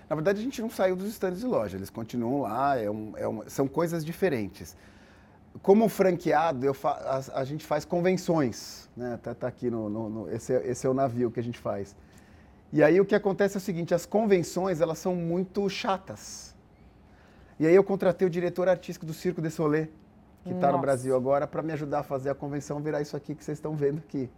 Na 0.10 0.16
verdade, 0.16 0.40
a 0.40 0.44
gente 0.44 0.60
não 0.62 0.70
saiu 0.70 0.96
dos 0.96 1.08
estandes 1.08 1.40
de 1.40 1.46
loja, 1.46 1.78
eles 1.78 1.90
continuam 1.90 2.42
lá, 2.42 2.78
é 2.78 2.90
um, 2.90 3.14
é 3.16 3.28
um, 3.28 3.48
são 3.48 3.68
coisas 3.68 4.04
diferentes. 4.04 4.76
Como 5.62 5.88
franqueado, 5.88 6.74
fa, 6.74 6.92
a, 6.92 7.42
a, 7.42 7.44
gente 7.44 7.66
faz 7.66 7.86
convenções, 7.86 8.90
né? 8.98 9.20
Tá, 9.22 9.36
tá 9.36 9.48
aqui 9.48 9.70
no, 9.70 9.90
no, 9.90 10.10
no 10.10 10.32
esse, 10.32 10.54
é, 10.54 10.68
esse 10.68 10.88
é 10.88 10.90
o 10.90 10.94
navio 10.94 11.30
que 11.30 11.40
a 11.40 11.44
gente 11.44 11.60
faz. 11.60 11.96
E 12.74 12.84
aí 12.84 13.00
o 13.00 13.06
que 13.06 13.14
acontece 13.14 13.58
é 13.58 13.60
o 13.60 13.62
seguinte, 13.62 13.94
as 13.94 14.06
convenções, 14.06 14.82
elas 14.82 14.98
são 14.98 15.16
muito 15.16 15.68
chatas. 15.70 16.56
E 17.60 17.68
aí 17.68 17.76
eu 17.76 17.84
contratei 17.84 18.28
o 18.28 18.32
diretor 18.32 18.70
artístico 18.70 19.06
do 19.06 19.14
Circo 19.14 19.42
de 19.42 19.50
Solé, 19.50 19.90
que 20.44 20.54
está 20.54 20.72
no 20.72 20.80
Brasil 20.80 21.16
agora, 21.16 21.46
para 21.46 21.62
me 21.62 21.74
ajudar 21.74 22.00
a 22.00 22.04
fazer 22.04 22.30
a 22.30 22.36
convenção 22.36 22.80
virar 22.80 23.02
isso 23.02 23.18
aqui 23.18 23.36
que 23.36 23.44
vocês 23.44 23.58
estão 23.58 23.76
vendo 23.76 24.00
aqui. 24.00 24.30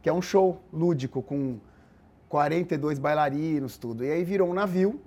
Que 0.00 0.08
é 0.08 0.12
um 0.12 0.22
show 0.22 0.60
lúdico 0.72 1.22
com 1.22 1.58
42 2.32 2.98
bailarinos, 2.98 3.76
tudo. 3.76 4.02
E 4.02 4.10
aí 4.10 4.24
virou 4.24 4.48
um 4.48 4.54
navio 4.54 4.98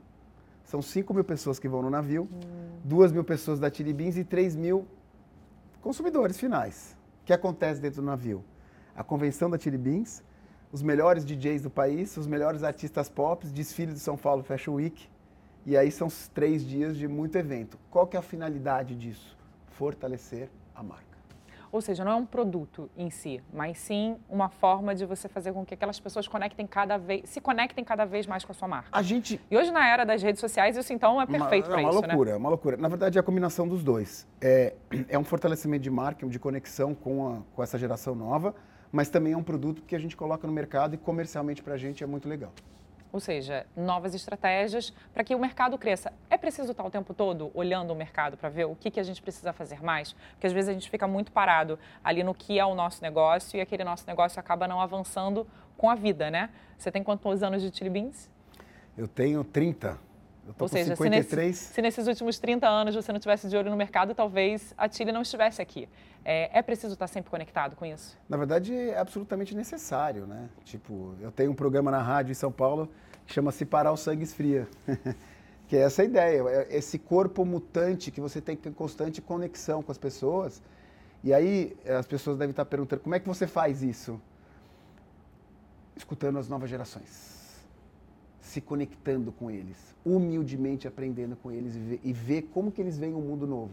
São 0.63 0.79
5 0.79 1.11
mil 1.11 1.23
pessoas 1.23 1.57
que 1.57 1.67
vão 1.67 1.81
no 1.81 1.89
navio, 1.89 2.29
hum. 2.31 2.79
2 2.83 3.11
mil 3.11 3.23
pessoas 3.23 3.59
da 3.59 3.67
Chili 3.67 3.93
Beans 3.93 4.15
e 4.15 4.23
3 4.23 4.55
mil 4.55 4.85
consumidores 5.81 6.37
finais. 6.37 6.95
O 7.23 7.25
que 7.25 7.33
acontece 7.33 7.81
dentro 7.81 8.03
do 8.03 8.05
navio? 8.05 8.45
A 8.95 9.03
convenção 9.03 9.49
da 9.49 9.57
Chili 9.57 9.77
Beans, 9.77 10.23
os 10.71 10.83
melhores 10.83 11.25
DJs 11.25 11.63
do 11.63 11.69
país, 11.71 12.15
os 12.15 12.27
melhores 12.27 12.61
artistas 12.61 13.09
pop, 13.09 13.47
desfile 13.47 13.93
de 13.93 13.99
São 13.99 14.15
Paulo 14.15 14.43
Fashion 14.43 14.75
Week. 14.75 15.09
E 15.65 15.75
aí 15.75 15.89
são 15.89 16.07
três 16.31 16.63
dias 16.63 16.95
de 16.95 17.07
muito 17.07 17.35
evento. 17.39 17.79
Qual 17.89 18.05
que 18.05 18.15
é 18.15 18.19
a 18.19 18.23
finalidade 18.23 18.95
disso? 18.95 19.35
Fortalecer 19.71 20.47
a 20.75 20.83
marca. 20.83 21.14
Ou 21.75 21.81
seja, 21.81 22.05
não 22.05 22.11
é 22.13 22.15
um 22.15 22.25
produto 22.25 22.89
em 22.95 23.09
si, 23.09 23.43
mas 23.51 23.77
sim 23.77 24.15
uma 24.29 24.47
forma 24.47 24.95
de 24.95 25.05
você 25.05 25.27
fazer 25.27 25.51
com 25.51 25.65
que 25.65 25.73
aquelas 25.73 25.99
pessoas 25.99 26.25
conectem 26.25 26.65
cada 26.65 26.95
vez, 26.95 27.29
se 27.29 27.41
conectem 27.41 27.83
cada 27.83 28.05
vez 28.05 28.25
mais 28.25 28.45
com 28.45 28.53
a 28.53 28.55
sua 28.55 28.65
marca. 28.65 28.87
A 28.93 29.01
gente 29.01 29.41
E 29.51 29.57
hoje 29.57 29.73
na 29.73 29.85
era 29.85 30.05
das 30.05 30.23
redes 30.23 30.39
sociais 30.39 30.77
isso 30.77 30.93
então 30.93 31.21
é 31.21 31.25
perfeito 31.25 31.65
para 31.65 31.81
isso, 31.81 31.87
É 31.87 31.91
uma 31.91 31.99
loucura, 31.99 32.29
né? 32.29 32.35
é 32.35 32.39
uma 32.39 32.49
loucura. 32.49 32.77
Na 32.77 32.87
verdade 32.87 33.17
é 33.17 33.19
a 33.19 33.23
combinação 33.23 33.67
dos 33.67 33.83
dois. 33.83 34.25
É, 34.39 34.73
é 35.09 35.19
um 35.19 35.25
fortalecimento 35.25 35.83
de 35.83 35.91
marca, 35.91 36.25
de 36.25 36.39
conexão 36.39 36.95
com, 36.95 37.27
a, 37.27 37.37
com 37.53 37.61
essa 37.61 37.77
geração 37.77 38.15
nova, 38.15 38.55
mas 38.89 39.09
também 39.09 39.33
é 39.33 39.37
um 39.37 39.43
produto 39.43 39.81
que 39.81 39.97
a 39.97 39.99
gente 39.99 40.15
coloca 40.15 40.47
no 40.47 40.53
mercado 40.53 40.95
e 40.95 40.97
comercialmente 40.97 41.61
para 41.61 41.73
a 41.73 41.77
gente 41.77 42.01
é 42.01 42.07
muito 42.07 42.29
legal 42.29 42.53
ou 43.15 43.19
seja, 43.21 43.65
novas 43.77 44.13
estratégias 44.13 44.91
para 45.13 45.23
que 45.23 45.33
o 45.33 45.39
mercado 45.39 45.77
cresça. 45.77 46.11
É 46.29 46.37
preciso 46.37 46.71
estar 46.71 46.83
o 46.83 46.89
tempo 46.89 47.13
todo 47.13 47.49
olhando 47.53 47.91
o 47.91 47.95
mercado 47.95 48.35
para 48.35 48.49
ver 48.49 48.65
o 48.65 48.75
que, 48.75 48.91
que 48.91 48.99
a 48.99 49.03
gente 49.03 49.21
precisa 49.21 49.53
fazer 49.53 49.81
mais? 49.81 50.11
Porque 50.33 50.47
às 50.47 50.51
vezes 50.51 50.69
a 50.69 50.73
gente 50.73 50.89
fica 50.89 51.07
muito 51.07 51.31
parado 51.31 51.79
ali 52.03 52.23
no 52.23 52.35
que 52.35 52.59
é 52.59 52.65
o 52.65 52.75
nosso 52.75 53.01
negócio 53.01 53.55
e 53.55 53.61
aquele 53.61 53.85
nosso 53.85 54.03
negócio 54.05 54.37
acaba 54.37 54.67
não 54.67 54.81
avançando 54.81 55.47
com 55.77 55.89
a 55.89 55.95
vida, 55.95 56.29
né? 56.29 56.49
Você 56.77 56.91
tem 56.91 57.01
quantos 57.01 57.41
anos 57.41 57.61
de 57.61 57.73
Chili 57.73 57.89
Beans? 57.89 58.29
Eu 58.97 59.07
tenho 59.07 59.45
30. 59.45 59.97
Eu 60.47 60.53
tô 60.53 60.65
Ou 60.65 60.69
seja, 60.69 60.95
53. 60.95 61.25
Se, 61.27 61.35
nesse, 61.35 61.73
se 61.73 61.81
nesses 61.81 62.07
últimos 62.07 62.37
30 62.37 62.67
anos 62.67 62.93
você 62.93 63.11
não 63.11 63.19
tivesse 63.19 63.49
de 63.49 63.57
olho 63.57 63.71
no 63.71 63.75
mercado, 63.75 64.13
talvez 64.13 64.73
a 64.77 64.87
Chile 64.87 65.11
não 65.11 65.23
estivesse 65.23 65.61
aqui. 65.61 65.89
É, 66.23 66.59
é, 66.59 66.61
preciso 66.61 66.93
estar 66.93 67.07
sempre 67.07 67.31
conectado 67.31 67.75
com 67.75 67.85
isso? 67.85 68.17
Na 68.29 68.37
verdade, 68.37 68.73
é 68.73 68.97
absolutamente 68.97 69.55
necessário, 69.55 70.27
né? 70.27 70.47
Tipo, 70.63 71.15
eu 71.19 71.31
tenho 71.31 71.51
um 71.51 71.55
programa 71.55 71.89
na 71.89 72.01
rádio 72.01 72.31
em 72.31 72.35
São 72.35 72.51
Paulo 72.51 72.89
que 73.25 73.33
chama-se 73.33 73.65
Parar 73.65 73.91
o 73.91 73.97
Sangue 73.97 74.23
Esfria. 74.23 74.67
que 75.67 75.75
é 75.75 75.81
essa 75.81 76.03
ideia, 76.03 76.43
é 76.47 76.77
esse 76.77 76.99
corpo 76.99 77.43
mutante 77.43 78.11
que 78.11 78.21
você 78.21 78.39
tem 78.39 78.55
que 78.55 78.61
ter 78.61 78.73
constante 78.73 79.21
conexão 79.21 79.81
com 79.81 79.91
as 79.91 79.97
pessoas. 79.97 80.61
E 81.23 81.33
aí 81.33 81.75
as 81.87 82.05
pessoas 82.05 82.37
devem 82.37 82.51
estar 82.51 82.65
perguntando, 82.65 83.01
como 83.01 83.15
é 83.15 83.19
que 83.19 83.27
você 83.27 83.47
faz 83.47 83.81
isso? 83.81 84.21
Escutando 85.95 86.37
as 86.37 86.47
novas 86.47 86.69
gerações 86.69 87.34
se 88.55 88.61
conectando 88.61 89.33
com 89.33 89.51
eles, 89.51 89.93
humildemente 90.05 90.87
aprendendo 90.87 91.35
com 91.35 91.51
eles 91.51 91.75
e 91.75 91.79
ver, 91.79 91.99
e 92.01 92.13
ver 92.13 92.41
como 92.53 92.71
que 92.71 92.81
eles 92.81 92.97
veem 92.97 93.13
um 93.13 93.19
mundo 93.19 93.45
novo. 93.45 93.71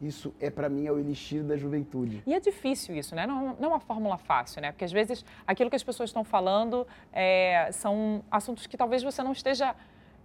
Isso 0.00 0.34
é 0.40 0.48
para 0.48 0.70
mim 0.70 0.86
é 0.86 0.90
o 0.90 0.98
elixir 0.98 1.44
da 1.44 1.54
juventude. 1.54 2.22
E 2.26 2.32
é 2.32 2.40
difícil 2.40 2.96
isso, 2.96 3.14
né? 3.14 3.26
Não, 3.26 3.54
não 3.60 3.64
é 3.64 3.72
uma 3.74 3.80
fórmula 3.80 4.16
fácil, 4.16 4.62
né? 4.62 4.72
Porque 4.72 4.86
às 4.86 4.90
vezes 4.90 5.22
aquilo 5.46 5.68
que 5.68 5.76
as 5.76 5.84
pessoas 5.84 6.08
estão 6.08 6.24
falando 6.24 6.86
é, 7.12 7.68
são 7.72 8.24
assuntos 8.30 8.66
que 8.66 8.76
talvez 8.76 9.02
você 9.02 9.22
não 9.22 9.32
esteja 9.32 9.76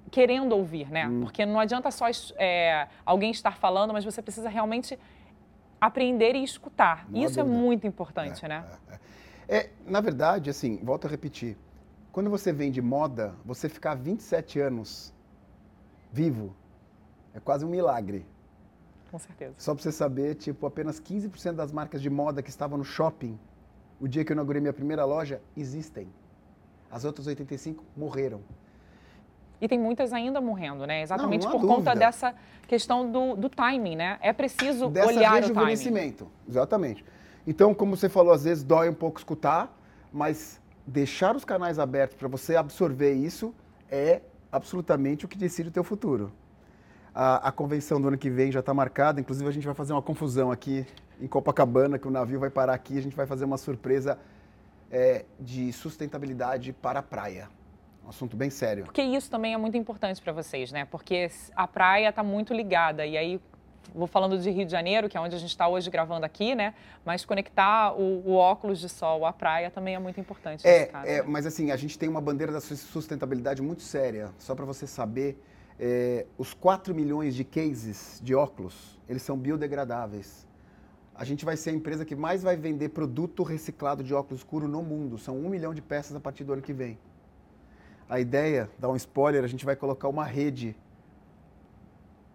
querendo 0.09 0.53
ouvir, 0.53 0.89
né? 0.89 1.05
Hum. 1.05 1.19
Porque 1.19 1.45
não 1.45 1.59
adianta 1.59 1.91
só 1.91 2.05
é, 2.37 2.87
alguém 3.05 3.29
estar 3.31 3.57
falando, 3.57 3.91
mas 3.91 4.05
você 4.05 4.21
precisa 4.21 4.47
realmente 4.47 4.97
aprender 5.81 6.33
e 6.33 6.45
escutar. 6.45 7.05
Não 7.09 7.21
isso 7.21 7.39
é 7.41 7.43
muito 7.43 7.85
importante, 7.85 8.45
é, 8.45 8.47
né? 8.47 8.65
É, 8.89 8.93
é. 8.93 9.57
é, 9.57 9.69
na 9.85 9.99
verdade, 9.99 10.49
assim, 10.49 10.79
volto 10.81 11.07
a 11.07 11.09
repetir 11.09 11.57
quando 12.17 12.31
você 12.31 12.51
vende 12.51 12.81
moda, 12.81 13.35
você 13.45 13.69
ficar 13.69 13.93
27 13.93 14.59
anos 14.59 15.13
vivo 16.11 16.51
é 17.31 17.39
quase 17.39 17.63
um 17.63 17.69
milagre. 17.69 18.25
Com 19.11 19.19
certeza. 19.19 19.53
Só 19.55 19.75
para 19.75 19.83
você 19.83 19.91
saber, 19.91 20.33
tipo, 20.33 20.65
apenas 20.65 20.99
15% 20.99 21.53
das 21.53 21.71
marcas 21.71 22.01
de 22.01 22.09
moda 22.09 22.41
que 22.41 22.49
estavam 22.49 22.75
no 22.75 22.83
shopping, 22.83 23.37
o 24.01 24.07
dia 24.07 24.25
que 24.25 24.31
eu 24.31 24.33
inaugurei 24.33 24.59
minha 24.59 24.73
primeira 24.73 25.05
loja, 25.05 25.39
existem. 25.55 26.11
As 26.89 27.05
outras 27.05 27.27
85 27.27 27.85
morreram. 27.95 28.41
E 29.61 29.67
tem 29.67 29.77
muitas 29.77 30.11
ainda 30.11 30.41
morrendo, 30.41 30.87
né? 30.87 31.03
Exatamente 31.03 31.45
não, 31.45 31.51
não 31.51 31.59
por 31.59 31.67
dúvida. 31.67 31.91
conta 31.91 31.99
dessa 31.99 32.33
questão 32.67 33.11
do, 33.11 33.35
do, 33.35 33.47
timing, 33.47 33.95
né? 33.95 34.17
É 34.23 34.33
preciso 34.33 34.89
Dessa 34.89 35.09
olhar 35.09 35.43
o 35.43 35.53
timing. 35.53 36.15
Exatamente. 36.49 37.05
Então, 37.45 37.75
como 37.75 37.95
você 37.95 38.09
falou, 38.09 38.33
às 38.33 38.43
vezes 38.43 38.63
dói 38.63 38.89
um 38.89 38.95
pouco 38.95 39.19
escutar, 39.19 39.71
mas 40.11 40.59
deixar 40.87 41.35
os 41.35 41.43
canais 41.43 41.77
abertos 41.77 42.17
para 42.17 42.29
você 42.29 42.55
absorver 42.55 43.13
isso 43.13 43.53
é 43.91 44.21
absolutamente 44.49 45.25
o 45.25 45.27
que 45.27 45.37
decide 45.37 45.67
o 45.67 45.71
teu 45.71 45.83
futuro. 45.83 46.31
A, 47.13 47.49
a 47.49 47.51
convenção 47.51 47.99
do 47.99 48.07
ano 48.07 48.17
que 48.17 48.29
vem 48.29 48.51
já 48.51 48.61
está 48.61 48.73
marcada, 48.73 49.19
inclusive 49.19 49.49
a 49.49 49.51
gente 49.51 49.65
vai 49.65 49.75
fazer 49.75 49.91
uma 49.91 50.01
confusão 50.01 50.49
aqui 50.49 50.85
em 51.19 51.27
Copacabana, 51.27 51.99
que 51.99 52.07
o 52.07 52.11
navio 52.11 52.39
vai 52.39 52.49
parar 52.49 52.73
aqui, 52.73 52.97
a 52.97 53.01
gente 53.01 53.15
vai 53.15 53.25
fazer 53.25 53.43
uma 53.43 53.57
surpresa 53.57 54.17
é, 54.89 55.25
de 55.39 55.73
sustentabilidade 55.73 56.71
para 56.71 56.99
a 56.99 57.03
praia. 57.03 57.49
Um 58.05 58.09
assunto 58.09 58.37
bem 58.37 58.49
sério. 58.49 58.85
Porque 58.85 59.01
isso 59.01 59.29
também 59.29 59.53
é 59.53 59.57
muito 59.57 59.75
importante 59.75 60.21
para 60.21 60.31
vocês, 60.31 60.71
né? 60.71 60.85
Porque 60.85 61.29
a 61.53 61.67
praia 61.67 62.07
está 62.09 62.23
muito 62.23 62.53
ligada 62.53 63.05
e 63.05 63.17
aí 63.17 63.41
vou 63.93 64.07
falando 64.07 64.37
de 64.37 64.49
Rio 64.49 64.65
de 64.65 64.71
Janeiro, 64.71 65.09
que 65.09 65.17
é 65.17 65.19
onde 65.19 65.35
a 65.35 65.39
gente 65.39 65.49
está 65.49 65.67
hoje 65.67 65.89
gravando 65.89 66.25
aqui, 66.25 66.55
né? 66.55 66.73
Mas 67.05 67.25
conectar 67.25 67.93
o, 67.93 68.23
o, 68.25 68.33
óculos 68.33 68.79
de 68.79 68.89
sol 68.89 69.25
à 69.25 69.33
praia 69.33 69.71
também 69.71 69.95
é 69.95 69.99
muito 69.99 70.19
importante. 70.19 70.67
É, 70.67 70.85
caso, 70.85 71.07
é 71.07 71.17
né? 71.17 71.23
mas 71.27 71.45
assim, 71.45 71.71
a 71.71 71.75
gente 71.75 71.97
tem 71.97 72.07
uma 72.07 72.21
bandeira 72.21 72.51
da 72.51 72.61
sustentabilidade 72.61 73.61
muito 73.61 73.81
séria. 73.81 74.31
Só 74.37 74.55
para 74.55 74.65
você 74.65 74.85
saber, 74.85 75.41
é, 75.79 76.25
os 76.37 76.53
4 76.53 76.93
milhões 76.93 77.35
de 77.35 77.43
cases 77.43 78.19
de 78.23 78.33
óculos, 78.33 78.99
eles 79.07 79.21
são 79.21 79.37
biodegradáveis. 79.37 80.47
A 81.15 81.23
gente 81.23 81.43
vai 81.43 81.57
ser 81.57 81.71
a 81.71 81.73
empresa 81.73 82.05
que 82.05 82.15
mais 82.15 82.43
vai 82.43 82.55
vender 82.55 82.89
produto 82.89 83.41
reciclado 83.41 84.03
de 84.03 84.13
óculos 84.13 84.41
escuro 84.41 84.67
no 84.67 84.83
mundo. 84.83 85.17
São 85.17 85.35
um 85.35 85.49
milhão 85.49 85.73
de 85.73 85.81
peças 85.81 86.15
a 86.15 86.19
partir 86.19 86.43
do 86.43 86.53
ano 86.53 86.61
que 86.61 86.73
vem. 86.73 86.97
A 88.07 88.19
ideia, 88.19 88.69
dar 88.77 88.89
um 88.89 88.95
spoiler, 88.95 89.43
a 89.43 89.47
gente 89.47 89.65
vai 89.65 89.75
colocar 89.75 90.07
uma 90.07 90.23
rede 90.23 90.75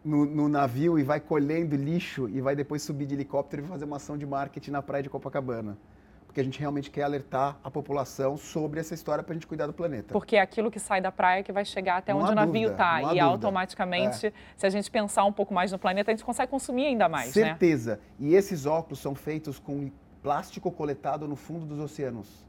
no, 0.05 0.25
no, 0.25 0.49
navio 0.49 0.99
e 0.99 1.03
vai 1.03 1.21
colhendo 1.21 1.77
lixo 1.77 2.29
e 2.29 2.41
vai 2.41 2.57
depois 2.57 2.83
subir 2.83 3.07
de 3.07 3.15
helicóptero 3.15 3.65
e 3.65 3.69
fazer 3.69 3.85
uma 3.85 3.97
ação 3.97 4.19
de 4.19 4.27
marketing 4.27 4.71
na 4.73 4.83
praia 4.83 5.03
de 5.03 5.09
Copacabana. 5.09 5.79
Porque 6.27 6.41
a 6.41 6.45
gente 6.45 6.59
realmente 6.59 6.91
quer 6.91 7.03
alertar 7.03 7.59
a 7.63 7.71
população 7.71 8.39
sobre 8.39 8.81
essa 8.81 8.95
história 8.95 9.23
para 9.23 9.33
a 9.33 9.35
gente 9.35 9.47
cuidar 9.47 9.67
do 9.67 9.73
planeta. 9.75 10.15
Porque 10.15 10.37
é 10.37 10.41
aquilo 10.41 10.71
que 10.71 10.81
sai 10.81 10.99
da 10.99 11.13
praia 11.13 11.43
que 11.43 11.53
vai 11.53 11.65
chegar 11.65 11.99
até 11.99 12.13
não 12.13 12.23
onde 12.23 12.33
o 12.33 12.35
navio 12.35 12.71
está. 12.71 13.01
E 13.01 13.05
dúvida. 13.05 13.25
automaticamente, 13.25 14.29
é. 14.29 14.33
se 14.57 14.67
a 14.67 14.71
gente 14.71 14.91
pensar 14.91 15.25
um 15.25 15.33
pouco 15.33 15.53
mais 15.53 15.73
no 15.73 15.79
planeta, 15.79 16.11
a 16.11 16.15
gente 16.15 16.25
consegue 16.25 16.51
consumir 16.51 16.87
ainda 16.87 17.07
mais. 17.07 17.37
Né? 17.37 17.45
Certeza. 17.45 18.01
Né? 18.19 18.29
E 18.31 18.35
esses 18.35 18.65
óculos 18.65 18.99
são 18.99 19.15
feitos 19.15 19.59
com 19.59 19.91
plástico 20.23 20.71
coletado 20.71 21.29
no 21.29 21.37
fundo 21.37 21.67
dos 21.67 21.79
oceanos. 21.79 22.47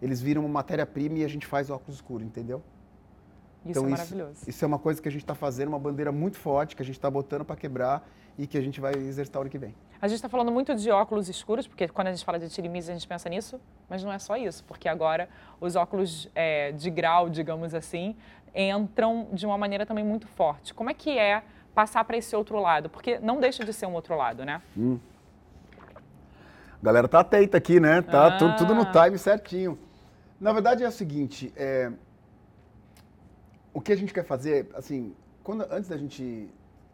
Eles 0.00 0.22
viram 0.22 0.42
uma 0.42 0.48
matéria-prima 0.48 1.18
e 1.18 1.24
a 1.24 1.28
gente 1.28 1.46
faz 1.46 1.68
óculos 1.68 1.96
escuros, 1.96 2.26
entendeu? 2.26 2.62
Isso 3.64 3.78
então, 3.78 3.86
é 3.86 3.90
maravilhoso. 3.90 4.32
Isso, 4.32 4.50
isso, 4.50 4.64
é 4.64 4.68
uma 4.68 4.78
coisa 4.78 5.00
que 5.00 5.08
a 5.08 5.10
gente 5.10 5.22
está 5.22 5.34
fazendo, 5.34 5.68
uma 5.68 5.78
bandeira 5.78 6.10
muito 6.10 6.36
forte, 6.36 6.74
que 6.74 6.82
a 6.82 6.84
gente 6.84 6.96
está 6.96 7.10
botando 7.10 7.44
para 7.44 7.56
quebrar 7.56 8.06
e 8.36 8.46
que 8.46 8.58
a 8.58 8.60
gente 8.60 8.80
vai 8.80 8.92
exercitar 8.94 9.40
o 9.40 9.42
ano 9.42 9.50
que 9.50 9.58
vem. 9.58 9.74
A 10.00 10.08
gente 10.08 10.16
está 10.16 10.28
falando 10.28 10.50
muito 10.50 10.74
de 10.74 10.90
óculos 10.90 11.28
escuros, 11.28 11.66
porque 11.66 11.86
quando 11.86 12.08
a 12.08 12.12
gente 12.12 12.24
fala 12.24 12.38
de 12.38 12.48
tirimis 12.48 12.88
a 12.88 12.92
gente 12.92 13.06
pensa 13.06 13.28
nisso, 13.28 13.60
mas 13.88 14.02
não 14.02 14.12
é 14.12 14.18
só 14.18 14.36
isso, 14.36 14.64
porque 14.64 14.88
agora 14.88 15.28
os 15.60 15.76
óculos 15.76 16.28
é, 16.34 16.72
de 16.72 16.90
grau, 16.90 17.30
digamos 17.30 17.74
assim, 17.74 18.16
entram 18.54 19.28
de 19.32 19.46
uma 19.46 19.56
maneira 19.56 19.86
também 19.86 20.04
muito 20.04 20.26
forte. 20.26 20.74
Como 20.74 20.90
é 20.90 20.94
que 20.94 21.16
é 21.16 21.42
passar 21.74 22.04
para 22.04 22.16
esse 22.16 22.34
outro 22.34 22.60
lado? 22.60 22.90
Porque 22.90 23.18
não 23.18 23.38
deixa 23.38 23.64
de 23.64 23.72
ser 23.72 23.86
um 23.86 23.94
outro 23.94 24.16
lado, 24.16 24.44
né? 24.44 24.60
Hum. 24.76 24.98
Galera 26.82 27.06
tá 27.06 27.20
atenta 27.20 27.56
aqui, 27.56 27.78
né? 27.78 28.02
Tá 28.02 28.26
ah. 28.26 28.38
tudo, 28.38 28.56
tudo, 28.56 28.74
no 28.74 28.84
time 28.86 29.16
certinho. 29.16 29.78
Na 30.40 30.52
verdade 30.52 30.82
é 30.82 30.88
o 30.88 30.92
seguinte, 30.92 31.52
é, 31.56 31.92
o 33.72 33.80
que 33.80 33.92
a 33.92 33.96
gente 33.96 34.12
quer 34.12 34.24
fazer, 34.24 34.68
assim, 34.74 35.14
quando, 35.42 35.66
antes 35.70 35.88
da 35.88 35.96
gente 35.96 36.48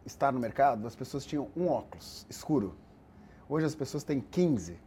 estar 0.05 0.31
no 0.31 0.39
mercado, 0.39 0.87
as 0.87 0.95
pessoas 0.95 1.25
tinham 1.25 1.49
um 1.55 1.67
óculos 1.67 2.25
escuro. 2.29 2.75
Hoje 3.47 3.65
as 3.65 3.75
pessoas 3.75 4.03
têm 4.03 4.19
15. 4.19 4.77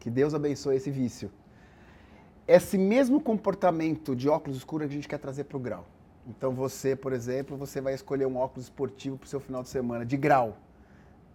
Que 0.00 0.10
Deus 0.10 0.34
abençoe 0.34 0.76
esse 0.76 0.90
vício. 0.90 1.30
Esse 2.46 2.78
mesmo 2.78 3.20
comportamento 3.20 4.14
de 4.14 4.28
óculos 4.28 4.56
escuro 4.56 4.84
a 4.84 4.86
gente 4.86 5.08
quer 5.08 5.18
trazer 5.18 5.44
para 5.44 5.56
o 5.56 5.60
grau. 5.60 5.84
Então 6.28 6.52
você, 6.52 6.94
por 6.96 7.12
exemplo, 7.12 7.56
você 7.56 7.80
vai 7.80 7.94
escolher 7.94 8.26
um 8.26 8.36
óculos 8.36 8.64
esportivo 8.64 9.16
para 9.16 9.26
o 9.26 9.28
seu 9.28 9.40
final 9.40 9.62
de 9.62 9.68
semana, 9.68 10.04
de 10.04 10.16
grau. 10.16 10.56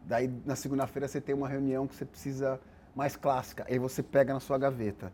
Daí 0.06 0.30
na 0.46 0.56
segunda-feira 0.56 1.08
você 1.08 1.22
tem 1.22 1.36
uma 1.36 1.48
reunião 1.48 1.86
que 1.88 1.96
você 1.96 2.06
precisa 2.06 2.60
mais 2.96 3.16
clássica. 3.16 3.66
Aí 3.70 3.78
você 3.78 4.02
pega 4.02 4.34
na 4.34 4.40
sua 4.40 4.58
gaveta. 4.58 5.12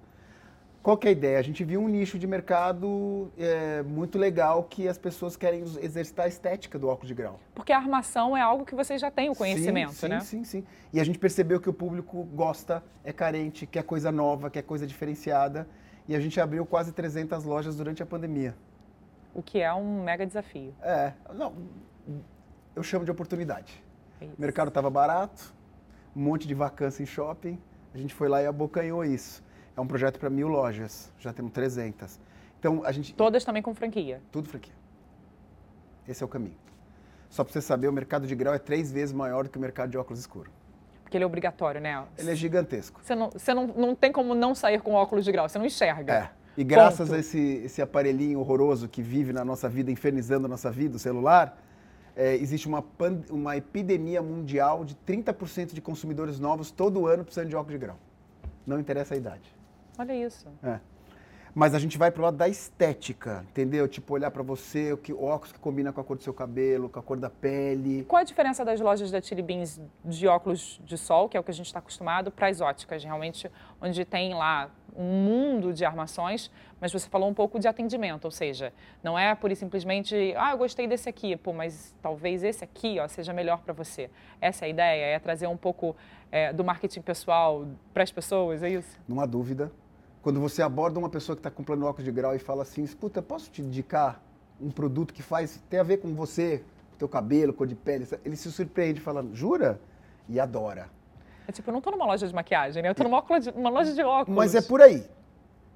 Qual 0.84 0.98
que 0.98 1.08
é 1.08 1.10
a 1.10 1.12
ideia? 1.12 1.38
A 1.38 1.42
gente 1.42 1.64
viu 1.66 1.82
um 1.82 1.88
nicho 1.90 2.18
de 2.18 2.26
mercado 2.26 3.30
é, 3.38 3.84
muito 3.84 4.18
legal 4.18 4.64
que 4.64 4.88
as 4.88 4.98
pessoas 4.98 5.36
querem 5.36 5.62
exercitar 5.82 6.26
a 6.26 6.30
estética 6.30 6.80
do 6.80 6.88
óculos 6.88 7.10
de 7.10 7.14
grau. 7.14 7.40
Porque 7.54 7.74
a 7.74 7.78
armação 7.78 8.38
é 8.38 8.42
algo 8.42 8.64
que 8.66 8.74
você 8.74 8.98
já 8.98 9.12
tem 9.12 9.30
o 9.30 9.36
conhecimento, 9.36 9.92
sim, 9.92 10.00
sim, 10.00 10.08
né? 10.08 10.20
Sim, 10.22 10.44
sim, 10.44 10.62
sim. 10.62 10.68
E 10.94 11.00
a 11.02 11.04
gente 11.04 11.20
percebeu 11.20 11.60
que 11.60 11.70
o 11.70 11.74
público 11.74 12.24
gosta, 12.34 12.82
é 13.04 13.12
carente, 13.12 13.66
quer 13.66 13.84
coisa 13.84 14.12
nova, 14.12 14.50
quer 14.50 14.62
coisa 14.62 14.88
diferenciada. 14.88 15.68
E 16.08 16.16
a 16.16 16.20
gente 16.22 16.40
abriu 16.40 16.66
quase 16.66 16.94
300 16.94 17.44
lojas 17.44 17.76
durante 17.76 18.02
a 18.02 18.06
pandemia. 18.06 18.56
o 19.34 19.44
que 19.44 19.60
é 19.60 19.74
um 19.74 20.04
mega 20.04 20.26
desafio. 20.26 20.74
É, 20.82 21.12
não, 21.36 21.54
eu 22.76 22.82
chamo 22.82 23.04
de 23.04 23.12
oportunidade. 23.12 23.84
É 24.22 24.26
o 24.26 24.30
mercado 24.38 24.70
estava 24.70 24.90
barato, 24.90 25.54
um 26.16 26.22
monte 26.22 26.48
de 26.48 26.54
vacância 26.56 27.04
em 27.04 27.06
shopping, 27.06 27.60
a 27.94 27.98
gente 27.98 28.14
foi 28.14 28.30
lá 28.30 28.42
e 28.42 28.46
abocanhou 28.48 29.04
isso. 29.04 29.44
É 29.78 29.82
um 29.82 29.86
projeto 29.86 30.20
para 30.20 30.28
mil 30.28 30.48
lojas, 30.48 31.14
já 31.20 31.32
temos 31.32 31.52
300. 31.52 32.20
Então 32.60 32.82
a 32.84 32.92
gente. 32.92 33.14
Todas 33.14 33.46
também 33.46 33.62
com 33.62 33.76
franquia? 33.76 34.20
Tudo 34.32 34.50
franquia. 34.50 34.74
Esse 36.08 36.24
é 36.24 36.26
o 36.26 36.30
caminho. 36.30 36.58
Só 37.30 37.44
para 37.44 37.54
você 37.54 37.62
saber, 37.62 37.88
o 37.88 37.94
mercado 37.94 38.26
de 38.26 38.36
grau 38.36 38.56
é 38.56 38.58
três 38.58 38.92
vezes 38.92 39.14
maior 39.14 39.44
do 39.44 39.50
que 39.52 39.58
o 39.58 39.62
mercado 39.62 39.92
de 39.92 39.98
óculos 39.98 40.20
escuro. 40.20 40.50
Porque 41.04 41.16
ele 41.16 41.24
é 41.24 41.28
obrigatório, 41.28 41.80
né? 41.80 42.04
Ele 42.18 42.32
é 42.32 42.36
gigantesco. 42.36 43.02
Você 43.04 43.14
não, 43.14 43.30
você 43.30 43.54
não, 43.54 43.68
não 43.68 43.96
tem 43.96 44.12
como 44.12 44.34
não 44.34 44.56
sair 44.56 44.82
com 44.82 44.94
óculos 44.94 45.24
de 45.24 45.32
grau, 45.32 45.48
você 45.48 45.60
não 45.60 45.66
enxerga. 45.66 46.14
É. 46.14 46.30
E 46.60 46.64
graças 46.64 47.10
Ponto. 47.10 47.16
a 47.16 47.20
esse, 47.20 47.62
esse 47.64 47.82
aparelhinho 47.82 48.40
horroroso 48.40 48.90
que 48.90 49.02
vive 49.02 49.32
na 49.32 49.46
nossa 49.46 49.70
vida, 49.70 49.92
infernizando 49.92 50.48
a 50.48 50.50
nossa 50.50 50.72
vida, 50.72 50.96
o 50.96 51.00
celular, 51.00 51.62
é, 52.16 52.36
existe 52.36 52.68
uma, 52.68 52.84
uma 53.30 53.56
epidemia 53.56 54.24
mundial 54.24 54.84
de 54.84 54.96
30% 54.96 55.74
de 55.74 55.82
consumidores 55.82 56.40
novos 56.40 56.72
todo 56.72 57.06
ano 57.06 57.24
precisando 57.24 57.50
de 57.50 57.56
óculos 57.56 57.80
de 57.80 57.86
grau. 57.86 58.00
Não 58.66 58.80
interessa 58.80 59.14
a 59.14 59.18
idade. 59.18 59.57
Olha 59.98 60.14
isso. 60.14 60.48
É. 60.64 60.80
Mas 61.58 61.74
a 61.74 61.80
gente 61.80 61.98
vai 61.98 62.12
pro 62.12 62.22
lado 62.22 62.38
da 62.38 62.48
estética, 62.48 63.44
entendeu? 63.50 63.88
Tipo, 63.88 64.14
olhar 64.14 64.30
para 64.30 64.44
você, 64.44 64.94
o, 64.94 64.98
que, 64.98 65.12
o 65.12 65.24
óculos 65.24 65.52
que 65.52 65.58
combina 65.58 65.92
com 65.92 66.00
a 66.00 66.04
cor 66.04 66.16
do 66.16 66.22
seu 66.22 66.32
cabelo, 66.32 66.88
com 66.88 67.00
a 67.00 67.02
cor 67.02 67.18
da 67.18 67.32
pele. 67.32 68.04
Qual 68.04 68.20
a 68.20 68.24
diferença 68.24 68.64
das 68.64 68.80
lojas 68.80 69.10
da 69.10 69.20
Chili 69.20 69.42
Beans 69.42 69.82
de 70.06 70.28
óculos 70.28 70.80
de 70.86 70.96
sol, 71.00 71.28
que 71.28 71.36
é 71.36 71.40
o 71.40 71.44
que 71.44 71.50
a 71.50 71.54
gente 71.56 71.66
está 71.66 71.80
acostumado, 71.80 72.30
para 72.30 72.48
as 72.48 72.62
óticas, 72.62 73.04
realmente, 73.04 73.52
onde 73.82 74.06
tem 74.06 74.36
lá 74.36 74.70
um 74.96 75.04
mundo 75.04 75.74
de 75.74 75.84
armações, 75.84 76.52
mas 76.80 76.94
você 76.94 77.10
falou 77.10 77.28
um 77.28 77.34
pouco 77.34 77.60
de 77.60 77.68
atendimento, 77.68 78.26
ou 78.26 78.32
seja, 78.32 78.72
não 79.04 79.18
é 79.18 79.34
por 79.34 79.56
simplesmente, 79.56 80.36
ah, 80.38 80.52
eu 80.52 80.60
gostei 80.60 80.88
desse 80.88 81.10
aqui, 81.10 81.36
pô, 81.36 81.54
mas 81.54 81.96
talvez 82.04 82.44
esse 82.44 82.64
aqui 82.64 83.00
ó, 83.00 83.08
seja 83.08 83.34
melhor 83.34 83.62
para 83.62 83.74
você. 83.74 84.12
Essa 84.40 84.66
é 84.66 84.68
a 84.68 84.70
ideia, 84.70 85.06
é 85.06 85.18
trazer 85.18 85.48
um 85.48 85.58
pouco 85.58 85.96
é, 86.32 86.54
do 86.54 86.64
marketing 86.64 87.02
pessoal 87.02 87.68
para 87.96 88.04
as 88.04 88.12
pessoas, 88.12 88.62
é 88.62 88.70
isso? 88.70 89.00
Não 89.08 89.20
há 89.20 89.26
dúvida 89.26 89.72
quando 90.28 90.42
você 90.42 90.62
aborda 90.62 91.00
uma 91.00 91.08
pessoa 91.08 91.38
que 91.38 91.40
está 91.40 91.50
comprando 91.50 91.84
óculos 91.84 92.04
de 92.04 92.12
grau 92.12 92.36
e 92.36 92.38
fala 92.38 92.64
assim, 92.64 92.84
escuta, 92.84 93.22
posso 93.22 93.50
te 93.50 93.62
indicar 93.62 94.22
um 94.60 94.70
produto 94.70 95.14
que 95.14 95.24
faz, 95.24 95.64
tem 95.70 95.80
a 95.80 95.84
ver 95.84 96.02
com 96.02 96.14
você, 96.14 96.66
com 96.92 96.98
teu 96.98 97.08
cabelo, 97.08 97.54
cor 97.54 97.66
de 97.66 97.76
pele, 97.76 98.06
ele 98.26 98.36
se 98.36 98.52
surpreende 98.52 99.00
falando, 99.00 99.34
jura? 99.34 99.80
E 100.28 100.38
adora. 100.38 100.90
É 101.48 101.52
tipo, 101.54 101.70
eu 101.70 101.72
não 101.72 101.78
estou 101.78 101.94
numa 101.94 102.06
loja 102.06 102.28
de 102.28 102.36
maquiagem, 102.36 102.84
né? 102.84 102.90
Eu 102.90 102.92
estou 102.92 103.08
numa, 103.08 103.24
numa 103.56 103.70
loja 103.70 103.94
de 103.94 104.04
óculos. 104.04 104.36
Mas 104.36 104.54
é 104.54 104.62
por 104.62 104.82
aí. 104.82 105.06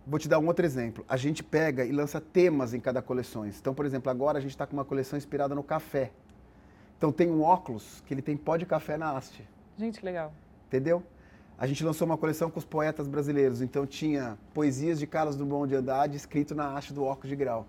Vou 0.05 0.19
te 0.19 0.27
dar 0.27 0.37
um 0.37 0.47
outro 0.47 0.65
exemplo. 0.65 1.05
A 1.07 1.15
gente 1.15 1.41
pega 1.41 1.85
e 1.85 1.91
lança 1.93 2.19
temas 2.19 2.73
em 2.73 2.79
cada 2.81 3.01
coleção. 3.01 3.47
Então, 3.47 3.73
por 3.73 3.85
exemplo, 3.85 4.11
agora 4.11 4.37
a 4.37 4.41
gente 4.41 4.51
está 4.51 4.67
com 4.67 4.73
uma 4.73 4.83
coleção 4.83 5.15
inspirada 5.15 5.55
no 5.55 5.63
café. 5.63 6.11
Então 6.97 7.09
tem 7.09 7.31
um 7.31 7.41
óculos 7.41 8.03
que 8.05 8.13
ele 8.13 8.21
tem 8.21 8.35
pó 8.35 8.57
de 8.57 8.65
café 8.65 8.97
na 8.97 9.15
haste. 9.15 9.47
Gente, 9.77 10.01
que 10.01 10.05
legal. 10.05 10.33
Entendeu? 10.67 11.01
A 11.61 11.67
gente 11.67 11.83
lançou 11.83 12.07
uma 12.07 12.17
coleção 12.17 12.49
com 12.49 12.57
os 12.57 12.65
poetas 12.65 13.07
brasileiros. 13.07 13.61
Então 13.61 13.85
tinha 13.85 14.35
poesias 14.51 14.97
de 14.97 15.05
Carlos 15.05 15.35
Drummond 15.35 15.69
de 15.69 15.75
Andrade 15.75 16.17
escrito 16.17 16.55
na 16.55 16.75
haste 16.75 16.91
do 16.91 17.03
óculos 17.03 17.29
de 17.29 17.35
grau. 17.35 17.67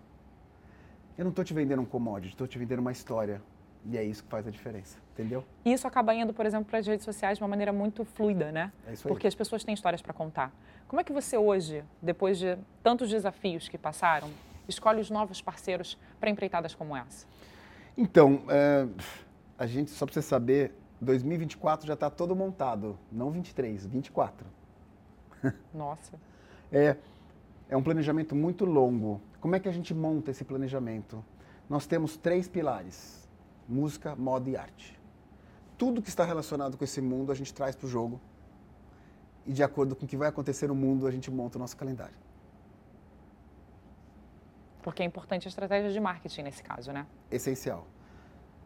Eu 1.18 1.24
não 1.24 1.28
estou 1.28 1.44
te 1.44 1.52
vendendo 1.52 1.82
um 1.82 1.84
commodity, 1.84 2.32
estou 2.32 2.46
te 2.46 2.58
vendendo 2.58 2.78
uma 2.78 2.90
história. 2.90 3.42
E 3.84 3.98
é 3.98 4.02
isso 4.02 4.24
que 4.24 4.30
faz 4.30 4.46
a 4.46 4.50
diferença, 4.50 4.96
entendeu? 5.12 5.44
E 5.62 5.74
isso 5.74 5.86
acaba 5.86 6.14
indo, 6.14 6.32
por 6.32 6.46
exemplo, 6.46 6.64
para 6.64 6.78
as 6.78 6.86
redes 6.86 7.04
sociais 7.04 7.36
de 7.36 7.44
uma 7.44 7.48
maneira 7.48 7.70
muito 7.70 8.02
fluida, 8.02 8.50
né? 8.50 8.72
É 8.86 8.94
isso 8.94 9.06
aí. 9.06 9.12
Porque 9.12 9.26
as 9.26 9.34
pessoas 9.34 9.62
têm 9.62 9.74
histórias 9.74 10.00
para 10.00 10.14
contar. 10.14 10.50
Como 10.88 10.98
é 10.98 11.04
que 11.04 11.12
você 11.12 11.36
hoje, 11.36 11.84
depois 12.00 12.38
de 12.38 12.56
tantos 12.82 13.10
desafios 13.10 13.68
que 13.68 13.76
passaram, 13.76 14.30
escolhe 14.66 15.02
os 15.02 15.10
novos 15.10 15.42
parceiros 15.42 15.98
para 16.18 16.30
empreitadas 16.30 16.74
como 16.74 16.96
essa? 16.96 17.26
Então, 17.94 18.42
é, 18.48 18.86
a 19.58 19.66
gente, 19.66 19.90
só 19.90 20.06
para 20.06 20.14
você 20.14 20.22
saber, 20.22 20.72
2024 21.02 21.86
já 21.86 21.94
está 21.94 22.08
todo 22.08 22.34
montado, 22.34 22.96
não 23.10 23.30
23, 23.30 23.86
24. 23.86 24.46
Nossa. 25.74 26.18
É, 26.74 26.96
é 27.68 27.76
um 27.76 27.82
planejamento 27.82 28.34
muito 28.34 28.64
longo. 28.64 29.20
Como 29.38 29.54
é 29.54 29.60
que 29.60 29.68
a 29.68 29.72
gente 29.72 29.92
monta 29.92 30.30
esse 30.30 30.42
planejamento? 30.42 31.22
Nós 31.68 31.84
temos 31.86 32.16
três 32.16 32.48
pilares: 32.48 33.28
música, 33.68 34.16
moda 34.16 34.48
e 34.48 34.56
arte. 34.56 34.98
Tudo 35.76 36.00
que 36.00 36.08
está 36.08 36.24
relacionado 36.24 36.78
com 36.78 36.84
esse 36.84 37.02
mundo 37.02 37.30
a 37.30 37.34
gente 37.34 37.52
traz 37.52 37.76
para 37.76 37.84
o 37.84 37.90
jogo 37.90 38.18
e 39.44 39.52
de 39.52 39.62
acordo 39.62 39.94
com 39.94 40.06
o 40.06 40.08
que 40.08 40.16
vai 40.16 40.28
acontecer 40.28 40.66
no 40.66 40.74
mundo 40.74 41.06
a 41.06 41.10
gente 41.10 41.30
monta 41.30 41.58
o 41.58 41.60
nosso 41.60 41.76
calendário. 41.76 42.16
Porque 44.82 45.02
é 45.02 45.04
importante 45.04 45.46
a 45.46 45.50
estratégia 45.50 45.92
de 45.92 46.00
marketing 46.00 46.44
nesse 46.44 46.62
caso, 46.62 46.90
né? 46.90 47.06
Essencial. 47.30 47.86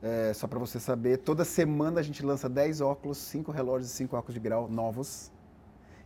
É, 0.03 0.33
só 0.35 0.47
para 0.47 0.59
você 0.59 0.79
saber, 0.79 1.19
toda 1.19 1.45
semana 1.45 2.01
a 2.01 2.03
gente 2.03 2.25
lança 2.25 2.49
10 2.49 2.81
óculos, 2.81 3.19
5 3.19 3.51
relógios 3.51 3.91
e 3.91 3.95
5 3.95 4.17
óculos 4.17 4.35
de 4.35 4.41
grau 4.41 4.69
novos. 4.69 5.33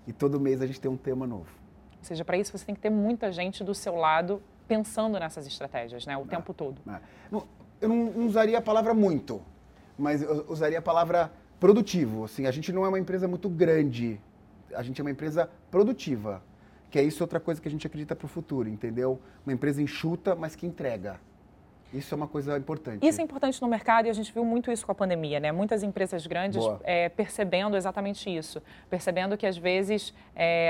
E 0.07 0.13
todo 0.13 0.41
mês 0.41 0.63
a 0.63 0.67
gente 0.67 0.81
tem 0.81 0.91
um 0.91 0.97
tema 0.97 1.27
novo. 1.27 1.51
Ou 1.99 2.05
seja, 2.05 2.25
para 2.25 2.39
isso 2.39 2.57
você 2.57 2.65
tem 2.65 2.75
que 2.75 2.81
ter 2.81 2.91
muita 2.91 3.31
gente 3.31 3.63
do 3.63 3.75
seu 3.75 3.95
lado 3.95 4.43
pensando 4.67 5.19
nessas 5.19 5.47
estratégias, 5.47 6.07
né? 6.07 6.17
O 6.17 6.23
é, 6.23 6.25
tempo 6.25 6.55
todo. 6.55 6.81
É. 6.89 7.01
Não, 7.31 7.47
eu 7.81 7.89
não 7.89 8.27
usaria 8.27 8.59
a 8.59 8.63
palavra 8.63 8.95
muito, 8.95 9.43
mas 9.99 10.23
eu 10.23 10.47
usaria 10.49 10.79
a 10.79 10.83
palavra 10.83 11.33
produtivo. 11.59 12.25
Assim, 12.25 12.47
a 12.47 12.51
gente 12.51 12.73
não 12.73 12.85
é 12.85 12.89
uma 12.89 12.99
empresa 12.99 13.29
muito 13.29 13.49
grande, 13.49 14.21
a 14.75 14.83
gente 14.83 15.01
é 15.01 15.05
uma 15.05 15.11
empresa 15.11 15.51
produtiva. 15.71 16.43
Que 16.91 16.99
é 16.99 17.03
isso 17.03 17.23
outra 17.23 17.39
coisa 17.39 17.61
que 17.61 17.69
a 17.69 17.71
gente 17.71 17.87
acredita 17.87 18.17
para 18.17 18.27
o 18.27 18.29
futuro, 18.29 18.69
entendeu? 18.69 19.21
Uma 19.47 19.53
empresa 19.53 19.81
enxuta, 19.81 20.35
mas 20.35 20.57
que 20.57 20.67
entrega. 20.67 21.21
Isso 21.93 22.15
é 22.15 22.17
uma 22.17 22.29
coisa 22.29 22.57
importante. 22.57 23.07
Isso 23.07 23.21
é 23.21 23.25
importante 23.25 23.61
no 23.61 23.69
mercado 23.69 24.07
e 24.07 24.11
a 24.11 24.13
gente 24.13 24.33
viu 24.33 24.45
muito 24.45 24.71
isso 24.71 24.87
com 24.87 24.93
a 24.93 24.95
pandemia, 24.95 25.41
né? 25.41 25.51
Muitas 25.51 25.83
empresas 25.83 26.27
grandes 26.27 26.63
é, 26.85 27.09
percebendo 27.09 27.77
exatamente 27.77 28.31
isso, 28.31 28.63
percebendo 28.89 29.37
que 29.37 29.47
às 29.47 29.57
vezes 29.57 30.15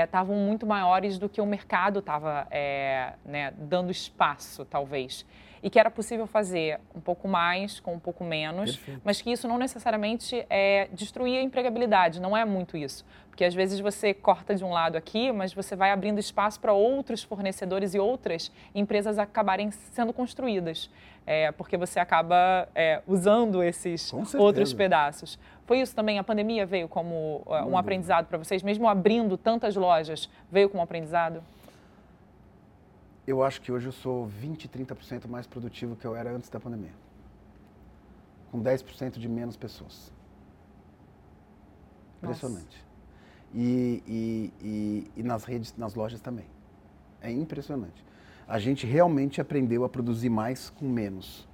estavam 0.03 0.35
é, 0.35 0.39
muito 0.39 0.65
maiores 0.65 1.17
do 1.17 1.29
que 1.29 1.39
o 1.39 1.45
mercado 1.45 1.99
estava 1.99 2.47
é, 2.49 3.13
né, 3.23 3.53
dando 3.57 3.91
espaço, 3.91 4.65
talvez 4.65 5.25
e 5.63 5.69
que 5.69 5.79
era 5.79 5.91
possível 5.91 6.25
fazer 6.25 6.79
um 6.95 6.99
pouco 6.99 7.27
mais 7.27 7.79
com 7.79 7.93
um 7.93 7.99
pouco 7.99 8.23
menos, 8.23 8.75
Perfeito. 8.75 9.01
mas 9.03 9.21
que 9.21 9.31
isso 9.31 9.47
não 9.47 9.57
necessariamente 9.57 10.45
é 10.49 10.87
destruir 10.91 11.37
a 11.37 11.41
empregabilidade, 11.41 12.19
não 12.19 12.35
é 12.35 12.43
muito 12.45 12.75
isso. 12.75 13.05
Porque 13.29 13.45
às 13.45 13.53
vezes 13.53 13.79
você 13.79 14.13
corta 14.13 14.53
de 14.53 14.63
um 14.63 14.71
lado 14.71 14.97
aqui, 14.97 15.31
mas 15.31 15.53
você 15.53 15.75
vai 15.75 15.91
abrindo 15.91 16.19
espaço 16.19 16.59
para 16.59 16.73
outros 16.73 17.23
fornecedores 17.23 17.93
e 17.93 17.99
outras 17.99 18.51
empresas 18.75 19.17
acabarem 19.17 19.71
sendo 19.71 20.11
construídas. 20.11 20.89
É, 21.25 21.51
porque 21.51 21.77
você 21.77 21.99
acaba 21.99 22.67
é, 22.75 23.01
usando 23.07 23.63
esses 23.63 24.11
outros 24.33 24.73
pedaços. 24.73 25.39
Foi 25.65 25.79
isso 25.79 25.95
também? 25.95 26.19
A 26.19 26.23
pandemia 26.23 26.65
veio 26.65 26.89
como 26.89 27.43
uh, 27.45 27.65
um 27.67 27.77
aprendizado 27.77 28.25
para 28.25 28.37
vocês? 28.37 28.61
Mesmo 28.63 28.89
abrindo 28.89 29.37
tantas 29.37 29.75
lojas, 29.75 30.29
veio 30.51 30.67
como 30.67 30.83
aprendizado? 30.83 31.41
Eu 33.31 33.41
acho 33.43 33.61
que 33.61 33.71
hoje 33.71 33.87
eu 33.87 33.91
sou 33.91 34.25
20, 34.25 34.67
30% 34.67 35.27
mais 35.27 35.47
produtivo 35.47 35.95
que 35.95 36.05
eu 36.05 36.15
era 36.15 36.31
antes 36.31 36.49
da 36.49 36.59
pandemia. 36.59 36.93
Com 38.51 38.61
10% 38.61 39.17
de 39.17 39.29
menos 39.29 39.55
pessoas. 39.55 40.11
Impressionante. 42.21 42.85
E, 43.53 44.03
e, 44.05 44.53
e, 44.61 45.11
e, 45.15 45.23
nas 45.23 45.45
redes, 45.45 45.73
nas 45.77 45.95
lojas 45.95 46.19
também. 46.19 46.45
É 47.21 47.31
impressionante. 47.31 48.03
A 48.47 48.59
gente 48.59 48.85
realmente 48.85 49.39
aprendeu 49.39 49.85
a 49.85 49.89
produzir 49.89 50.29
mais 50.29 50.69
com 50.69 50.87
menos. 50.87 51.47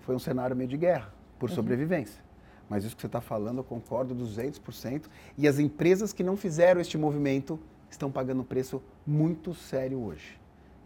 Foi 0.00 0.14
um 0.14 0.18
cenário 0.18 0.54
meio 0.54 0.68
de 0.68 0.76
guerra, 0.76 1.12
por 1.38 1.50
uhum. 1.50 1.56
sobrevivência. 1.56 2.22
Mas 2.68 2.84
isso 2.84 2.94
que 2.94 3.02
você 3.02 3.06
está 3.06 3.20
falando, 3.20 3.58
eu 3.58 3.64
concordo 3.64 4.14
200%. 4.14 5.06
E 5.36 5.48
as 5.48 5.58
empresas 5.58 6.12
que 6.12 6.22
não 6.22 6.36
fizeram 6.36 6.80
este 6.80 6.96
movimento 6.96 7.58
estão 7.90 8.10
pagando 8.10 8.42
um 8.42 8.44
preço 8.44 8.80
muito 9.06 9.52
sério 9.52 9.98
hoje 9.98 10.38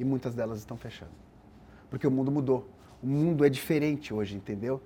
e 0.03 0.05
muitas 0.05 0.35
delas 0.35 0.59
estão 0.59 0.77
fechando. 0.77 1.13
Porque 1.89 2.07
o 2.07 2.11
mundo 2.11 2.31
mudou. 2.31 2.69
O 3.01 3.07
mundo 3.07 3.45
é 3.45 3.49
diferente 3.49 4.13
hoje, 4.13 4.37
entendeu? 4.37 4.83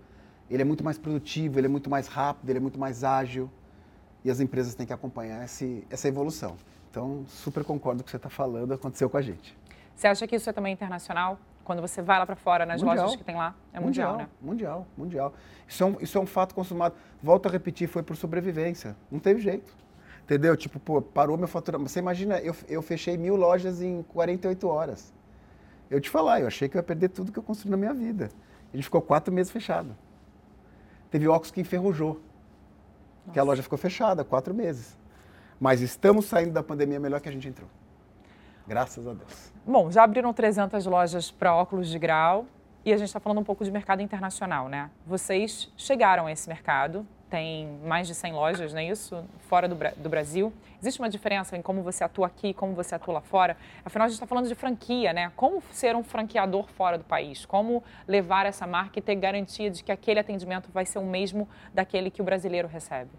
Ele 0.50 0.62
é 0.62 0.64
muito 0.64 0.85
mais 0.85 0.98
produtivo, 0.98 1.59
ele 1.59 1.66
é 1.66 1.70
muito 1.70 1.88
mais 1.88 2.07
rápido, 2.07 2.48
ele 2.50 2.59
é 2.59 2.61
muito 2.61 2.79
mais 2.79 3.02
ágil 3.02 3.50
e 4.22 4.31
as 4.31 4.40
empresas 4.40 4.74
têm 4.74 4.87
que 4.87 4.92
acompanhar 4.92 5.42
esse, 5.44 5.87
essa 5.90 6.07
evolução. 6.07 6.57
Então, 6.90 7.24
super 7.26 7.64
concordo 7.64 7.98
com 7.98 8.02
o 8.02 8.05
que 8.05 8.11
você 8.11 8.16
está 8.16 8.29
falando, 8.29 8.72
aconteceu 8.72 9.09
com 9.09 9.16
a 9.16 9.22
gente. 9.22 9.57
Você 9.94 10.07
acha 10.07 10.26
que 10.26 10.37
isso 10.37 10.48
é 10.48 10.52
também 10.52 10.72
internacional? 10.72 11.38
Quando 11.64 11.81
você 11.81 12.00
vai 12.00 12.18
lá 12.18 12.26
para 12.26 12.37
fora, 12.37 12.64
nas 12.64 12.83
mundial. 12.83 13.05
lojas 13.05 13.16
que 13.16 13.24
tem 13.24 13.35
lá? 13.35 13.55
É 13.72 13.81
mundial, 13.81 14.12
mundial, 14.12 14.16
né? 14.16 14.29
Mundial, 14.40 14.87
mundial. 14.96 15.35
Isso 15.66 15.83
é, 15.83 15.87
um, 15.87 15.96
isso 16.00 16.18
é 16.18 16.20
um 16.20 16.26
fato 16.26 16.55
consumado. 16.55 16.94
Volto 17.22 17.46
a 17.46 17.50
repetir, 17.50 17.88
foi 17.88 18.02
por 18.02 18.16
sobrevivência. 18.16 18.94
Não 19.11 19.18
teve 19.18 19.40
jeito. 19.40 19.74
Entendeu? 20.27 20.57
Tipo, 20.57 20.81
pô, 20.81 21.01
parou 21.01 21.39
meu 21.39 21.47
faturamento. 21.47 21.89
Você 21.89 22.01
imagina, 22.01 22.41
eu, 22.41 22.55
eu 22.69 22.83
fechei 22.83 23.17
mil 23.17 23.37
lojas 23.37 23.81
em 23.81 24.03
48 24.03 24.67
horas. 24.67 25.15
Eu 25.89 26.01
te 26.01 26.11
falar, 26.11 26.41
eu 26.41 26.49
achei 26.49 26.69
que 26.69 26.77
eu 26.77 26.81
ia 26.81 26.83
perder 26.83 27.11
tudo 27.11 27.31
que 27.31 27.39
eu 27.39 27.43
construí 27.45 27.71
na 27.71 27.77
minha 27.77 27.95
vida. 27.95 28.29
A 28.73 28.77
gente 28.77 28.85
ficou 28.85 29.01
quatro 29.01 29.33
meses 29.33 29.53
fechado. 29.53 29.97
Teve 31.12 31.29
óculos 31.29 31.53
que 31.53 31.61
enferrujou. 31.61 32.21
Nossa. 33.21 33.33
Que 33.35 33.39
a 33.39 33.45
loja 33.45 33.62
ficou 33.62 33.79
fechada, 33.79 34.25
quatro 34.25 34.53
meses. 34.53 34.99
Mas 35.61 35.81
estamos 35.81 36.25
saindo 36.25 36.51
da 36.51 36.62
pandemia 36.62 36.99
melhor 36.99 37.21
que 37.21 37.29
a 37.29 37.33
gente 37.33 37.47
entrou. 37.49 37.69
Graças 38.67 39.07
a 39.07 39.15
Deus. 39.15 39.53
Bom, 39.65 39.93
já 39.93 40.03
abriram 40.03 40.33
300 40.33 40.85
lojas 40.87 41.31
para 41.31 41.55
óculos 41.55 41.89
de 41.89 42.01
grau. 42.01 42.47
E 42.85 42.93
a 42.93 42.97
gente 42.97 43.07
está 43.09 43.21
falando 43.21 43.39
um 43.39 43.45
pouco 43.45 43.65
de 43.65 43.71
mercado 43.71 44.03
internacional, 44.03 44.69
né? 44.69 44.91
Vocês 45.07 45.73
chegaram 45.77 46.27
a 46.27 46.33
esse 46.33 46.49
mercado, 46.49 47.07
tem 47.31 47.79
mais 47.85 48.07
de 48.07 48.15
100 48.15 48.33
lojas, 48.33 48.73
não 48.73 48.81
é 48.81 48.89
isso? 48.89 49.25
Fora 49.49 49.69
do, 49.69 49.77
do, 49.97 50.09
Brasil. 50.09 50.53
Existe 50.81 51.01
uma 51.01 51.09
diferença 51.09 51.57
em 51.57 51.62
como 51.62 51.83
você 51.83 52.05
atua 52.05 52.27
aqui 52.27 52.49
e 52.49 52.55
como 52.55 52.73
você 52.75 52.95
atua 52.95 53.15
lá 53.15 53.21
fora? 53.21 53.57
Afinal, 53.85 54.05
a 54.05 54.09
gente 54.09 54.17
está 54.17 54.27
falando 54.27 54.49
de 54.49 54.55
franquia, 54.55 55.12
né? 55.12 55.33
Como 55.35 55.62
ser 55.73 55.97
um 55.97 56.05
franqueador 56.05 56.69
fora 56.69 56.97
do 56.97 57.05
país? 57.05 57.45
Como 57.45 57.83
levar 58.07 58.47
essa 58.47 58.67
marca 58.67 58.99
e 58.99 59.03
ter 59.03 59.17
garantia 59.17 59.71
de 59.71 59.83
que 59.83 59.91
aquele 59.91 60.21
atendimento 60.21 60.71
vai 60.73 60.87
ser 60.87 60.99
o 60.99 61.05
mesmo 61.05 61.49
daquele 61.75 62.11
que 62.11 62.23
o 62.23 62.25
brasileiro 62.25 62.69
recebe? 62.69 63.11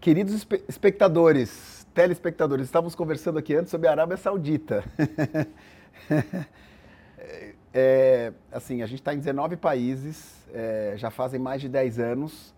Queridos 0.00 0.46
espectadores, 0.68 1.86
telespectadores, 1.94 2.66
estávamos 2.66 2.94
conversando 2.94 3.38
aqui 3.38 3.54
antes 3.54 3.70
sobre 3.70 3.88
a 3.88 3.92
Arábia 3.92 4.16
Saudita. 4.16 4.84
é, 7.72 8.32
assim, 8.50 8.82
a 8.82 8.86
gente 8.86 9.00
está 9.00 9.14
em 9.14 9.18
19 9.18 9.56
países, 9.56 10.44
é, 10.52 10.94
já 10.96 11.10
fazem 11.10 11.40
mais 11.40 11.60
de 11.60 11.68
10 11.68 11.98
anos. 11.98 12.55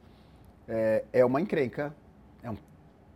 É, 0.69 1.05
é 1.13 1.25
uma 1.25 1.41
encrenca, 1.41 1.95
é 2.43 2.51
um 2.51 2.57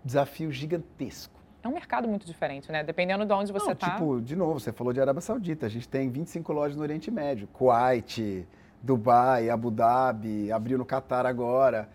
desafio 0.04 0.50
gigantesco. 0.50 1.40
É 1.62 1.68
um 1.68 1.72
mercado 1.72 2.08
muito 2.08 2.26
diferente, 2.26 2.72
né? 2.72 2.82
Dependendo 2.82 3.24
de 3.24 3.32
onde 3.32 3.52
você 3.52 3.72
está. 3.72 3.90
Tipo, 3.90 4.20
de 4.20 4.34
novo, 4.34 4.58
você 4.58 4.72
falou 4.72 4.92
de 4.92 5.00
Arábia 5.00 5.20
Saudita. 5.20 5.66
A 5.66 5.68
gente 5.68 5.88
tem 5.88 6.10
25 6.10 6.52
lojas 6.52 6.76
no 6.76 6.82
Oriente 6.82 7.10
Médio. 7.10 7.46
Kuwait, 7.48 8.46
Dubai, 8.82 9.48
Abu 9.48 9.70
Dhabi, 9.70 10.50
abriu 10.50 10.76
no 10.76 10.84
Catar 10.84 11.24
agora. 11.24 11.88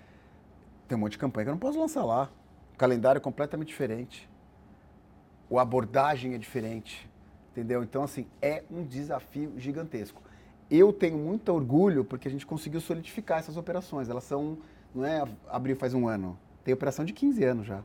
Tem 0.88 0.98
um 0.98 1.02
monte 1.02 1.14
de 1.14 1.18
campanha 1.18 1.46
que 1.46 1.50
eu 1.50 1.54
não 1.54 1.60
posso 1.60 1.78
lançar 1.78 2.06
lá. 2.06 2.30
O 2.74 2.78
calendário 2.78 3.20
é 3.20 3.22
completamente 3.22 3.68
diferente. 3.68 4.30
A 5.52 5.62
abordagem 5.62 6.34
é 6.34 6.38
diferente 6.38 7.10
entendeu? 7.58 7.84
Então, 7.84 8.04
assim, 8.04 8.28
é 8.40 8.64
um 8.70 8.84
desafio 8.84 9.54
gigantesco. 9.58 10.22
Eu 10.70 10.94
tenho 10.94 11.18
muito 11.18 11.52
orgulho 11.52 12.06
porque 12.06 12.28
a 12.28 12.32
gente 12.32 12.46
conseguiu 12.46 12.80
solidificar 12.80 13.40
essas 13.40 13.58
operações. 13.58 14.10
Elas 14.10 14.26
são, 14.26 14.60
não 14.94 15.06
é 15.06 15.24
abrir 15.50 15.76
faz 15.76 15.94
um 15.94 16.08
ano, 16.08 16.38
tem 16.64 16.74
operação 16.74 17.06
de 17.06 17.14
15 17.14 17.44
anos 17.44 17.68
já, 17.68 17.84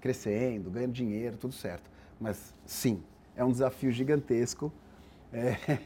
crescendo, 0.00 0.70
ganhando 0.70 0.92
dinheiro, 0.92 1.36
tudo 1.36 1.54
certo. 1.54 1.90
Mas, 2.20 2.54
sim, 2.66 3.02
é 3.36 3.44
um 3.44 3.50
desafio 3.50 3.90
gigantesco. 3.90 4.72
É, 5.34 5.78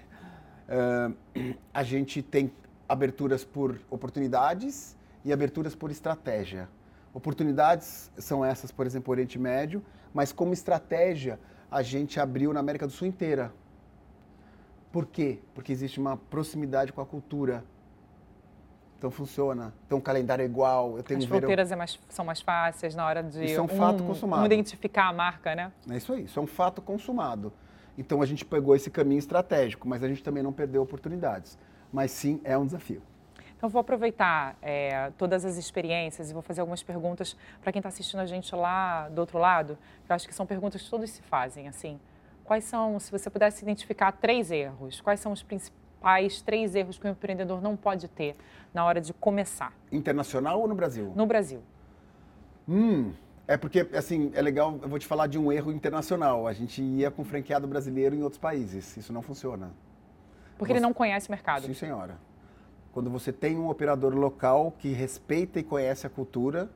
é, 0.69 1.55
a 1.73 1.85
gente 1.85 2.21
tem 2.21 2.51
aberturas 2.89 3.45
por 3.45 3.81
oportunidades 3.89 4.97
e 5.25 5.33
aberturas 5.33 5.73
por 5.73 5.89
estratégia. 5.89 6.69
Oportunidades 7.15 8.11
são 8.19 8.45
essas, 8.45 8.73
por 8.73 8.87
exemplo, 8.87 9.13
Oriente 9.13 9.39
Médio, 9.39 9.85
mas 10.13 10.33
como 10.33 10.53
estratégia, 10.53 11.39
a 11.71 11.81
gente 11.81 12.19
abriu 12.19 12.53
na 12.53 12.59
América 12.59 12.87
do 12.87 12.93
Sul 12.93 13.07
inteira. 13.07 13.53
Por 14.93 15.07
quê? 15.07 15.39
Porque 15.55 15.73
existe 15.73 16.01
uma 16.01 16.17
proximidade 16.17 16.93
com 16.93 17.01
a 17.01 17.07
cultura. 17.07 17.65
Então 18.99 19.11
funciona. 19.11 19.75
Então 19.87 19.99
o 19.99 20.01
calendário 20.01 20.43
é 20.43 20.47
igual. 20.47 20.97
Eu 20.97 21.03
tenho 21.03 21.19
As 21.19 21.27
fronteiras 21.27 21.71
é 21.71 21.77
mais, 21.77 21.99
são 22.09 22.25
mais 22.25 22.41
fáceis 22.41 22.95
na 22.95 23.07
hora 23.07 23.23
de 23.23 23.45
isso 23.45 23.61
é 23.61 23.63
um, 23.63 23.69
fato 23.69 24.03
consumado. 24.03 24.43
um 24.43 24.47
identificar 24.47 25.09
a 25.09 25.13
marca, 25.13 25.55
né? 25.55 25.73
É 25.91 25.97
isso 25.97 26.13
aí. 26.13 26.25
Isso 26.25 26.39
é 26.39 26.43
um 26.43 26.47
fato 26.47 26.81
consumado. 26.81 27.53
Então 27.99 28.23
a 28.23 28.27
gente 28.27 28.45
pegou 28.45 28.75
esse 28.75 28.91
caminho 28.91 29.19
estratégico, 29.19 29.89
mas 29.89 30.03
a 30.03 30.09
gente 30.09 30.23
também 30.23 30.43
não 30.43 30.53
perdeu 30.53 30.83
oportunidades. 30.83 31.59
Mas 31.93 32.11
sim, 32.11 32.41
é 32.45 32.57
um 32.57 32.65
desafio. 32.65 33.03
Então, 33.57 33.71
vou 33.71 33.81
aproveitar 33.81 34.55
é, 34.61 35.11
todas 35.17 35.43
as 35.45 35.57
experiências 35.57 36.31
e 36.31 36.35
vou 36.35 36.43
fazer 36.43 36.61
algumas 36.61 36.83
perguntas 36.83 37.35
para 37.63 37.73
quem 37.73 37.81
está 37.81 37.89
assistindo 37.89 38.21
a 38.21 38.27
gente 38.27 38.55
lá 38.55 39.09
do 39.09 39.19
outro 39.19 39.39
lado, 39.39 39.79
eu 40.07 40.15
acho 40.15 40.29
que 40.29 40.35
são 40.35 40.45
perguntas 40.45 40.83
que 40.83 40.91
todos 40.91 41.09
se 41.09 41.23
fazem, 41.23 41.67
assim. 41.67 41.99
Quais 42.45 42.65
são, 42.65 43.01
se 43.01 43.11
você 43.11 43.31
pudesse 43.31 43.65
identificar 43.65 44.13
três 44.13 44.51
erros, 44.51 45.01
quais 45.01 45.21
são 45.21 45.33
os 45.33 45.43
principais 45.43 45.86
três 46.45 46.75
erros 46.75 46.99
que 46.99 47.07
o 47.07 47.11
empreendedor 47.11 47.61
não 47.61 47.77
pode 47.77 48.09
ter 48.09 48.37
na 48.73 48.85
hora 48.85 49.01
de 49.01 49.13
começar? 49.13 49.73
Internacional 49.91 50.61
ou 50.61 50.69
no 50.69 50.75
Brasil? 50.75 51.13
No 51.15 51.27
Brasil. 51.27 51.63
Hum, 52.69 53.13
é 53.49 53.57
porque, 53.57 53.89
assim, 53.95 54.31
é 54.35 54.43
legal, 54.43 54.79
eu 54.83 54.89
vou 54.89 54.99
te 54.99 55.07
falar 55.07 55.29
de 55.29 55.39
um 55.39 55.53
erro 55.53 55.73
internacional. 55.73 56.47
A 56.47 56.53
gente 56.53 56.83
ia 56.83 57.11
com 57.11 57.25
franqueado 57.25 57.67
brasileiro 57.67 58.15
em 58.15 58.23
outros 58.23 58.41
países. 58.41 58.97
Isso 58.97 59.13
não 59.13 59.23
funciona. 59.23 59.71
Porque 60.59 60.73
Você... 60.73 60.79
ele 60.79 60.81
não 60.81 60.93
conhece 60.93 61.29
o 61.29 61.31
mercado. 61.31 61.67
Sim, 61.67 61.75
senhora. 61.75 62.19
Quando 62.93 63.11
você 63.11 63.33
tem 63.33 63.57
um 63.57 63.69
operador 63.69 64.15
local 64.15 64.73
que 64.79 64.91
respeita 64.91 65.61
e 65.61 65.63
conhece 65.63 66.07
a 66.07 66.11
cultura 66.11 66.71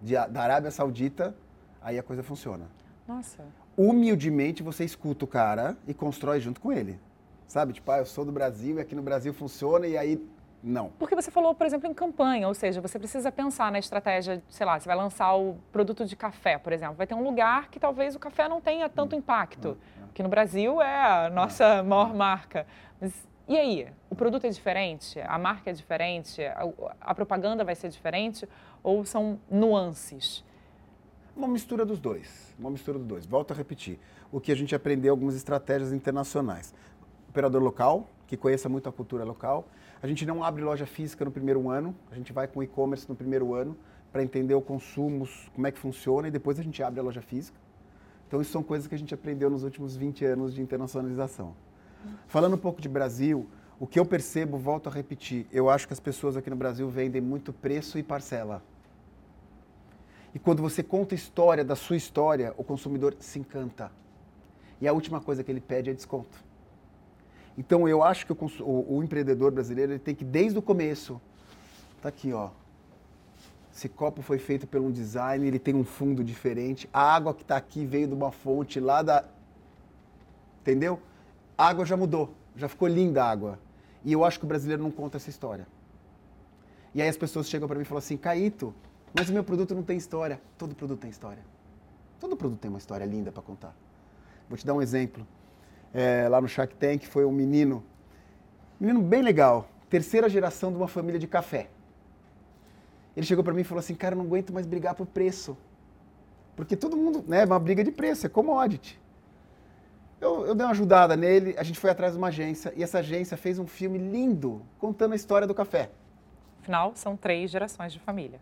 de, 0.00 0.14
da 0.14 0.42
Arábia 0.42 0.70
Saudita, 0.70 1.34
aí 1.82 1.98
a 1.98 2.02
coisa 2.02 2.22
funciona. 2.22 2.66
Nossa. 3.06 3.44
Humildemente 3.76 4.62
você 4.62 4.84
escuta 4.84 5.24
o 5.24 5.28
cara 5.28 5.76
e 5.86 5.92
constrói 5.92 6.40
junto 6.40 6.60
com 6.60 6.72
ele. 6.72 6.98
Sabe? 7.46 7.72
Tipo, 7.72 7.90
ah, 7.92 7.98
eu 7.98 8.06
sou 8.06 8.24
do 8.24 8.32
Brasil 8.32 8.78
e 8.78 8.80
aqui 8.80 8.94
no 8.94 9.02
Brasil 9.02 9.32
funciona 9.32 9.86
e 9.86 9.96
aí 9.96 10.20
não. 10.62 10.90
Porque 10.98 11.14
você 11.14 11.30
falou, 11.30 11.54
por 11.54 11.66
exemplo, 11.66 11.88
em 11.88 11.94
campanha, 11.94 12.48
ou 12.48 12.54
seja, 12.54 12.80
você 12.80 12.98
precisa 12.98 13.30
pensar 13.30 13.70
na 13.70 13.78
estratégia, 13.78 14.42
sei 14.48 14.66
lá, 14.66 14.78
você 14.78 14.88
vai 14.88 14.96
lançar 14.96 15.34
o 15.34 15.56
produto 15.70 16.04
de 16.04 16.16
café, 16.16 16.58
por 16.58 16.72
exemplo. 16.72 16.96
Vai 16.96 17.06
ter 17.06 17.14
um 17.14 17.22
lugar 17.22 17.68
que 17.70 17.78
talvez 17.78 18.16
o 18.16 18.18
café 18.18 18.48
não 18.48 18.60
tenha 18.60 18.88
tanto 18.88 19.14
hum. 19.14 19.18
impacto, 19.18 19.70
hum. 19.70 20.08
que 20.12 20.22
no 20.22 20.28
Brasil 20.28 20.82
é 20.82 21.26
a 21.26 21.30
nossa 21.30 21.82
hum. 21.82 21.86
maior 21.86 22.14
marca. 22.14 22.66
Mas 23.00 23.12
e 23.48 23.56
aí, 23.56 23.86
o 24.10 24.16
produto 24.16 24.44
é 24.44 24.50
diferente? 24.50 25.20
A 25.20 25.38
marca 25.38 25.70
é 25.70 25.72
diferente? 25.72 26.42
A, 26.42 26.68
a 27.00 27.14
propaganda 27.14 27.64
vai 27.64 27.76
ser 27.76 27.88
diferente? 27.90 28.48
Ou 28.82 29.04
são 29.04 29.38
nuances? 29.48 30.44
Uma 31.36 31.46
mistura 31.46 31.86
dos 31.86 32.00
dois. 32.00 32.52
Uma 32.58 32.70
mistura 32.70 32.98
dos 32.98 33.06
dois. 33.06 33.24
Volto 33.24 33.52
a 33.52 33.54
repetir. 33.54 34.00
O 34.32 34.40
que 34.40 34.50
a 34.50 34.56
gente 34.56 34.74
aprendeu 34.74 35.12
algumas 35.12 35.36
estratégias 35.36 35.92
internacionais. 35.92 36.74
Operador 37.36 37.62
local, 37.62 38.08
que 38.26 38.34
conheça 38.34 38.66
muito 38.66 38.88
a 38.88 38.92
cultura 38.92 39.22
local. 39.22 39.68
A 40.02 40.06
gente 40.06 40.24
não 40.24 40.42
abre 40.42 40.62
loja 40.64 40.86
física 40.86 41.22
no 41.22 41.30
primeiro 41.30 41.68
ano. 41.68 41.94
A 42.10 42.14
gente 42.14 42.32
vai 42.32 42.48
com 42.48 42.62
e-commerce 42.62 43.06
no 43.06 43.14
primeiro 43.14 43.52
ano 43.52 43.76
para 44.10 44.22
entender 44.22 44.54
o 44.54 44.62
consumo, 44.62 45.28
como 45.54 45.66
é 45.66 45.70
que 45.70 45.78
funciona 45.78 46.28
e 46.28 46.30
depois 46.30 46.58
a 46.58 46.62
gente 46.62 46.82
abre 46.82 46.98
a 46.98 47.02
loja 47.02 47.20
física. 47.20 47.58
Então, 48.26 48.40
isso 48.40 48.50
são 48.50 48.62
coisas 48.62 48.88
que 48.88 48.94
a 48.94 48.98
gente 48.98 49.12
aprendeu 49.12 49.50
nos 49.50 49.64
últimos 49.64 49.94
20 49.94 50.24
anos 50.24 50.54
de 50.54 50.62
internacionalização. 50.62 51.54
Falando 52.26 52.54
um 52.54 52.58
pouco 52.58 52.80
de 52.80 52.88
Brasil, 52.88 53.46
o 53.78 53.86
que 53.86 54.00
eu 54.00 54.06
percebo, 54.06 54.56
volto 54.56 54.88
a 54.88 54.92
repetir, 54.92 55.46
eu 55.52 55.68
acho 55.68 55.86
que 55.86 55.92
as 55.92 56.00
pessoas 56.00 56.38
aqui 56.38 56.48
no 56.48 56.56
Brasil 56.56 56.88
vendem 56.88 57.20
muito 57.20 57.52
preço 57.52 57.98
e 57.98 58.02
parcela. 58.02 58.62
E 60.34 60.38
quando 60.38 60.62
você 60.62 60.82
conta 60.82 61.14
a 61.14 61.16
história 61.16 61.62
da 61.62 61.76
sua 61.76 61.98
história, 61.98 62.54
o 62.56 62.64
consumidor 62.64 63.14
se 63.20 63.38
encanta. 63.38 63.92
E 64.80 64.88
a 64.88 64.92
última 64.94 65.20
coisa 65.20 65.44
que 65.44 65.52
ele 65.52 65.60
pede 65.60 65.90
é 65.90 65.92
desconto. 65.92 66.46
Então 67.56 67.88
eu 67.88 68.02
acho 68.02 68.26
que 68.26 68.32
o, 68.32 68.36
o, 68.60 68.96
o 68.98 69.02
empreendedor 69.02 69.50
brasileiro 69.50 69.92
ele 69.92 69.98
tem 69.98 70.14
que, 70.14 70.24
desde 70.24 70.58
o 70.58 70.62
começo, 70.62 71.20
tá 72.02 72.08
aqui, 72.08 72.32
ó. 72.32 72.50
Esse 73.74 73.88
copo 73.88 74.22
foi 74.22 74.38
feito 74.38 74.66
por 74.66 74.80
um 74.80 74.90
design, 74.90 75.46
ele 75.46 75.58
tem 75.58 75.74
um 75.74 75.84
fundo 75.84 76.24
diferente. 76.24 76.88
A 76.92 77.14
água 77.14 77.34
que 77.34 77.42
está 77.42 77.56
aqui 77.56 77.84
veio 77.84 78.08
de 78.08 78.14
uma 78.14 78.32
fonte 78.32 78.80
lá 78.80 79.02
da. 79.02 79.24
Entendeu? 80.62 81.00
a 81.56 81.68
água 81.68 81.86
já 81.86 81.96
mudou, 81.96 82.34
já 82.54 82.68
ficou 82.68 82.86
linda 82.86 83.24
a 83.24 83.30
água. 83.30 83.58
E 84.04 84.12
eu 84.12 84.24
acho 84.24 84.38
que 84.38 84.44
o 84.44 84.48
brasileiro 84.48 84.82
não 84.82 84.90
conta 84.90 85.16
essa 85.16 85.30
história. 85.30 85.66
E 86.94 87.00
aí 87.00 87.08
as 87.08 87.16
pessoas 87.16 87.48
chegam 87.48 87.66
para 87.66 87.76
mim 87.76 87.82
e 87.82 87.84
falam 87.84 87.98
assim, 87.98 88.16
Caíto, 88.16 88.74
mas 89.14 89.28
o 89.28 89.32
meu 89.32 89.42
produto 89.42 89.74
não 89.74 89.82
tem 89.82 89.96
história. 89.96 90.40
Todo 90.58 90.74
produto 90.74 91.00
tem 91.00 91.10
história. 91.10 91.42
Todo 92.20 92.36
produto 92.36 92.60
tem 92.60 92.68
uma 92.68 92.78
história 92.78 93.04
linda 93.04 93.32
para 93.32 93.42
contar. 93.42 93.74
Vou 94.48 94.56
te 94.56 94.66
dar 94.66 94.74
um 94.74 94.82
exemplo. 94.82 95.26
É, 95.94 96.28
lá 96.28 96.40
no 96.40 96.48
Shark 96.48 96.74
Tank 96.74 97.04
foi 97.06 97.24
um 97.24 97.32
menino, 97.32 97.82
menino 98.78 99.00
bem 99.00 99.22
legal, 99.22 99.68
terceira 99.88 100.28
geração 100.28 100.70
de 100.70 100.76
uma 100.76 100.88
família 100.88 101.18
de 101.18 101.26
café. 101.26 101.68
Ele 103.16 103.24
chegou 103.24 103.42
para 103.42 103.54
mim 103.54 103.62
e 103.62 103.64
falou 103.64 103.80
assim, 103.80 103.94
cara, 103.94 104.14
eu 104.14 104.18
não 104.18 104.26
aguento 104.26 104.52
mais 104.52 104.66
brigar 104.66 104.94
por 104.94 105.06
preço. 105.06 105.56
Porque 106.54 106.76
todo 106.76 106.96
mundo, 106.96 107.24
né, 107.26 107.42
é 107.42 107.44
uma 107.44 107.58
briga 107.58 107.82
de 107.82 107.90
preço, 107.90 108.26
é 108.26 108.28
commodity. 108.28 109.00
Eu, 110.20 110.46
eu, 110.46 110.54
dei 110.54 110.64
uma 110.64 110.72
ajudada 110.72 111.16
nele, 111.16 111.54
a 111.58 111.62
gente 111.62 111.78
foi 111.78 111.90
atrás 111.90 112.12
de 112.12 112.18
uma 112.18 112.28
agência 112.28 112.72
e 112.74 112.82
essa 112.82 112.98
agência 112.98 113.36
fez 113.36 113.58
um 113.58 113.66
filme 113.66 113.98
lindo 113.98 114.62
contando 114.78 115.12
a 115.12 115.16
história 115.16 115.46
do 115.46 115.54
café. 115.54 115.90
Afinal, 116.62 116.92
são 116.94 117.16
três 117.16 117.50
gerações 117.50 117.92
de 117.92 118.00
família. 118.00 118.40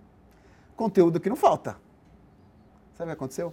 Conteúdo 0.76 1.20
que 1.20 1.28
não 1.28 1.36
falta. 1.36 1.76
Sabe 2.94 3.10
o 3.10 3.12
que 3.12 3.12
aconteceu? 3.12 3.52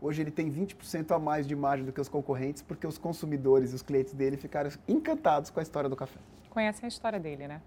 Hoje 0.00 0.22
ele 0.22 0.30
tem 0.30 0.50
20% 0.50 1.14
a 1.14 1.18
mais 1.18 1.46
de 1.46 1.54
margem 1.54 1.84
do 1.84 1.92
que 1.92 2.00
os 2.00 2.08
concorrentes 2.08 2.62
porque 2.62 2.86
os 2.86 2.96
consumidores 2.96 3.72
e 3.72 3.74
os 3.74 3.82
clientes 3.82 4.14
dele 4.14 4.36
ficaram 4.36 4.70
encantados 4.88 5.50
com 5.50 5.60
a 5.60 5.62
história 5.62 5.88
do 5.88 5.96
café. 5.96 6.18
Conhecem 6.48 6.86
a 6.86 6.88
história 6.88 7.20
dele, 7.20 7.46
né? 7.46 7.60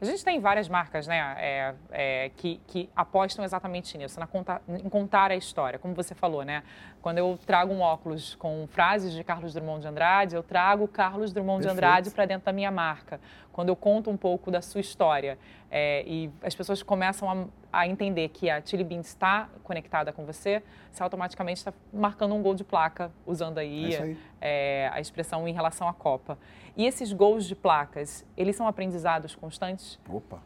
A 0.00 0.04
gente 0.04 0.24
tem 0.24 0.38
várias 0.38 0.68
marcas 0.68 1.08
né, 1.08 1.34
é, 1.38 1.74
é, 1.90 2.30
que, 2.36 2.60
que, 2.68 2.88
apostam 2.94 3.44
exatamente 3.44 3.98
nisso, 3.98 4.20
na 4.20 4.28
conta, 4.28 4.62
em 4.68 4.88
contar 4.88 5.32
a 5.32 5.36
história, 5.36 5.76
como 5.76 5.92
você 5.92 6.14
falou, 6.14 6.44
né? 6.44 6.62
Quando 7.02 7.18
eu 7.18 7.36
trago 7.44 7.72
um 7.72 7.80
óculos 7.80 8.36
com 8.36 8.68
frases 8.68 9.12
de 9.12 9.24
Carlos 9.24 9.54
Drummond 9.54 9.80
de 9.80 9.88
Andrade, 9.88 10.36
eu 10.36 10.42
trago 10.42 10.86
Carlos 10.86 11.32
Drummond 11.32 11.64
Perfeito. 11.64 11.80
de 11.80 11.86
Andrade 11.86 12.10
para 12.10 12.26
dentro 12.26 12.46
da 12.46 12.52
minha 12.52 12.70
marca. 12.70 13.20
Quando 13.52 13.70
eu 13.70 13.76
conto 13.76 14.08
um 14.08 14.16
pouco 14.16 14.52
da 14.52 14.62
sua 14.62 14.80
história 14.80 15.36
é, 15.68 16.04
e 16.06 16.30
as 16.42 16.54
pessoas 16.54 16.80
começam 16.80 17.50
a 17.72 17.86
entender 17.86 18.28
que 18.28 18.48
a 18.48 18.60
Chili 18.64 18.84
Beans 18.84 19.08
está 19.08 19.48
conectada 19.62 20.12
com 20.12 20.24
você, 20.24 20.62
você 20.90 21.02
automaticamente 21.02 21.58
está 21.58 21.72
marcando 21.92 22.34
um 22.34 22.42
gol 22.42 22.54
de 22.54 22.64
placa, 22.64 23.10
usando 23.26 23.58
aí, 23.58 23.94
é 23.94 24.02
aí. 24.02 24.18
É, 24.40 24.90
a 24.92 25.00
expressão 25.00 25.46
em 25.46 25.52
relação 25.52 25.88
à 25.88 25.92
Copa. 25.92 26.38
E 26.76 26.86
esses 26.86 27.12
gols 27.12 27.44
de 27.46 27.54
placas, 27.54 28.24
eles 28.36 28.56
são 28.56 28.66
aprendizados 28.66 29.34
constantes? 29.34 29.98
Opa! 30.08 30.42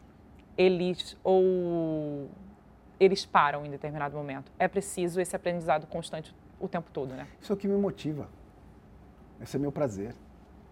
Eles, 0.57 1.17
ou 1.23 2.29
eles 2.99 3.25
param 3.25 3.65
em 3.65 3.69
determinado 3.69 4.15
momento? 4.15 4.51
É 4.59 4.67
preciso 4.67 5.19
esse 5.19 5.35
aprendizado 5.35 5.87
constante 5.87 6.35
o 6.59 6.67
tempo 6.67 6.89
todo, 6.91 7.13
né? 7.13 7.27
Isso 7.41 7.51
é 7.51 7.55
o 7.55 7.57
que 7.57 7.67
me 7.67 7.77
motiva. 7.77 8.29
Esse 9.41 9.57
é 9.57 9.59
meu 9.59 9.71
prazer, 9.71 10.13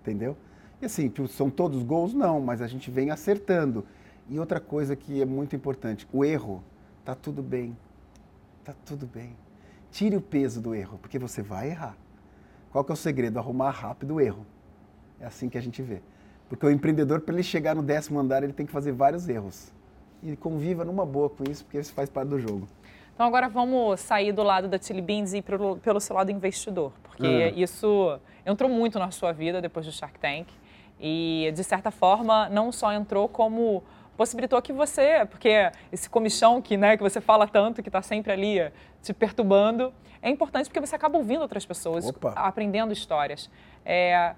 entendeu? 0.02 0.38
E 0.82 0.86
assim, 0.86 1.12
são 1.28 1.50
todos 1.50 1.84
gols? 1.84 2.14
Não, 2.14 2.40
mas 2.40 2.62
a 2.62 2.68
gente 2.68 2.90
vem 2.90 3.12
acertando. 3.12 3.86
E 4.32 4.40
outra 4.40 4.62
coisa 4.62 4.96
que 4.96 5.22
é 5.22 5.26
muito 5.26 5.58
importante, 5.58 6.08
o 6.14 6.24
erro, 6.24 6.64
tá 7.04 7.14
tudo 7.14 7.44
bem. 7.44 7.76
Tá 8.64 8.74
tudo 8.86 9.06
bem. 9.06 9.36
Tire 9.92 10.16
o 10.16 10.22
peso 10.22 10.62
do 10.62 10.74
erro, 10.74 10.98
porque 11.00 11.20
você 11.20 11.42
vai 11.42 11.72
errar. 11.72 11.98
Qual 12.72 12.82
que 12.82 12.94
é 12.94 12.94
o 12.94 12.96
segredo? 12.96 13.38
Arrumar 13.38 13.72
rápido 13.72 14.16
o 14.16 14.22
erro. 14.22 14.46
É 15.20 15.26
assim 15.26 15.50
que 15.50 15.58
a 15.58 15.62
gente 15.62 15.82
vê. 15.82 16.02
Porque 16.48 16.66
o 16.66 16.72
empreendedor, 16.72 17.20
para 17.20 17.34
ele 17.34 17.44
chegar 17.44 17.76
no 17.76 17.84
décimo 17.84 18.22
andar, 18.22 18.42
ele 18.42 18.54
tem 18.54 18.66
que 18.66 18.72
fazer 18.72 18.94
vários 18.94 19.28
erros. 19.28 19.70
E 20.24 20.38
conviva 20.38 20.86
numa 20.86 21.06
boa 21.06 21.30
com 21.30 21.44
isso, 21.52 21.66
porque 21.66 21.78
isso 21.78 21.92
faz 21.92 22.10
parte 22.10 22.30
do 22.30 22.40
jogo. 22.40 22.70
Então 23.14 23.26
agora 23.26 23.50
vamos 23.50 24.00
sair 24.00 24.32
do 24.32 24.44
lado 24.44 24.70
da 24.70 24.80
Tilly 24.80 25.02
Beans 25.02 25.34
e 25.34 25.40
ir 25.40 25.42
pelo, 25.42 25.76
pelo 25.76 26.00
seu 26.00 26.16
lado 26.16 26.32
investidor, 26.32 26.94
porque 27.04 27.28
uhum. 27.28 27.62
isso 27.62 28.18
entrou 28.46 28.70
muito 28.70 28.98
na 28.98 29.12
sua 29.12 29.34
vida 29.34 29.62
depois 29.62 29.86
do 29.86 29.92
Shark 29.92 30.18
Tank 30.18 30.48
e 31.00 31.52
de 31.54 31.64
certa 31.64 31.92
forma 31.92 32.48
não 32.48 32.72
só 32.72 32.94
entrou 32.94 33.28
como 33.28 33.84
possibilitou 34.18 34.62
que 34.62 34.74
você, 34.74 35.26
porque 35.30 35.72
esse 35.92 36.10
comichão 36.10 36.62
que, 36.62 36.78
né, 36.78 36.98
que 36.98 37.04
você 37.04 37.20
fala 37.20 37.48
tanto, 37.48 37.82
que 37.82 37.90
está 37.90 38.02
sempre 38.02 38.32
ali 38.32 38.72
te 39.02 39.14
perturbando, 39.14 39.94
é 40.22 40.30
importante 40.30 40.68
porque 40.68 40.80
você 40.80 40.96
acaba 40.96 41.18
ouvindo 41.18 41.42
outras 41.42 41.66
pessoas, 41.66 42.06
Opa. 42.08 42.34
aprendendo 42.34 42.94
histórias. 42.94 43.50
É, 43.86 44.36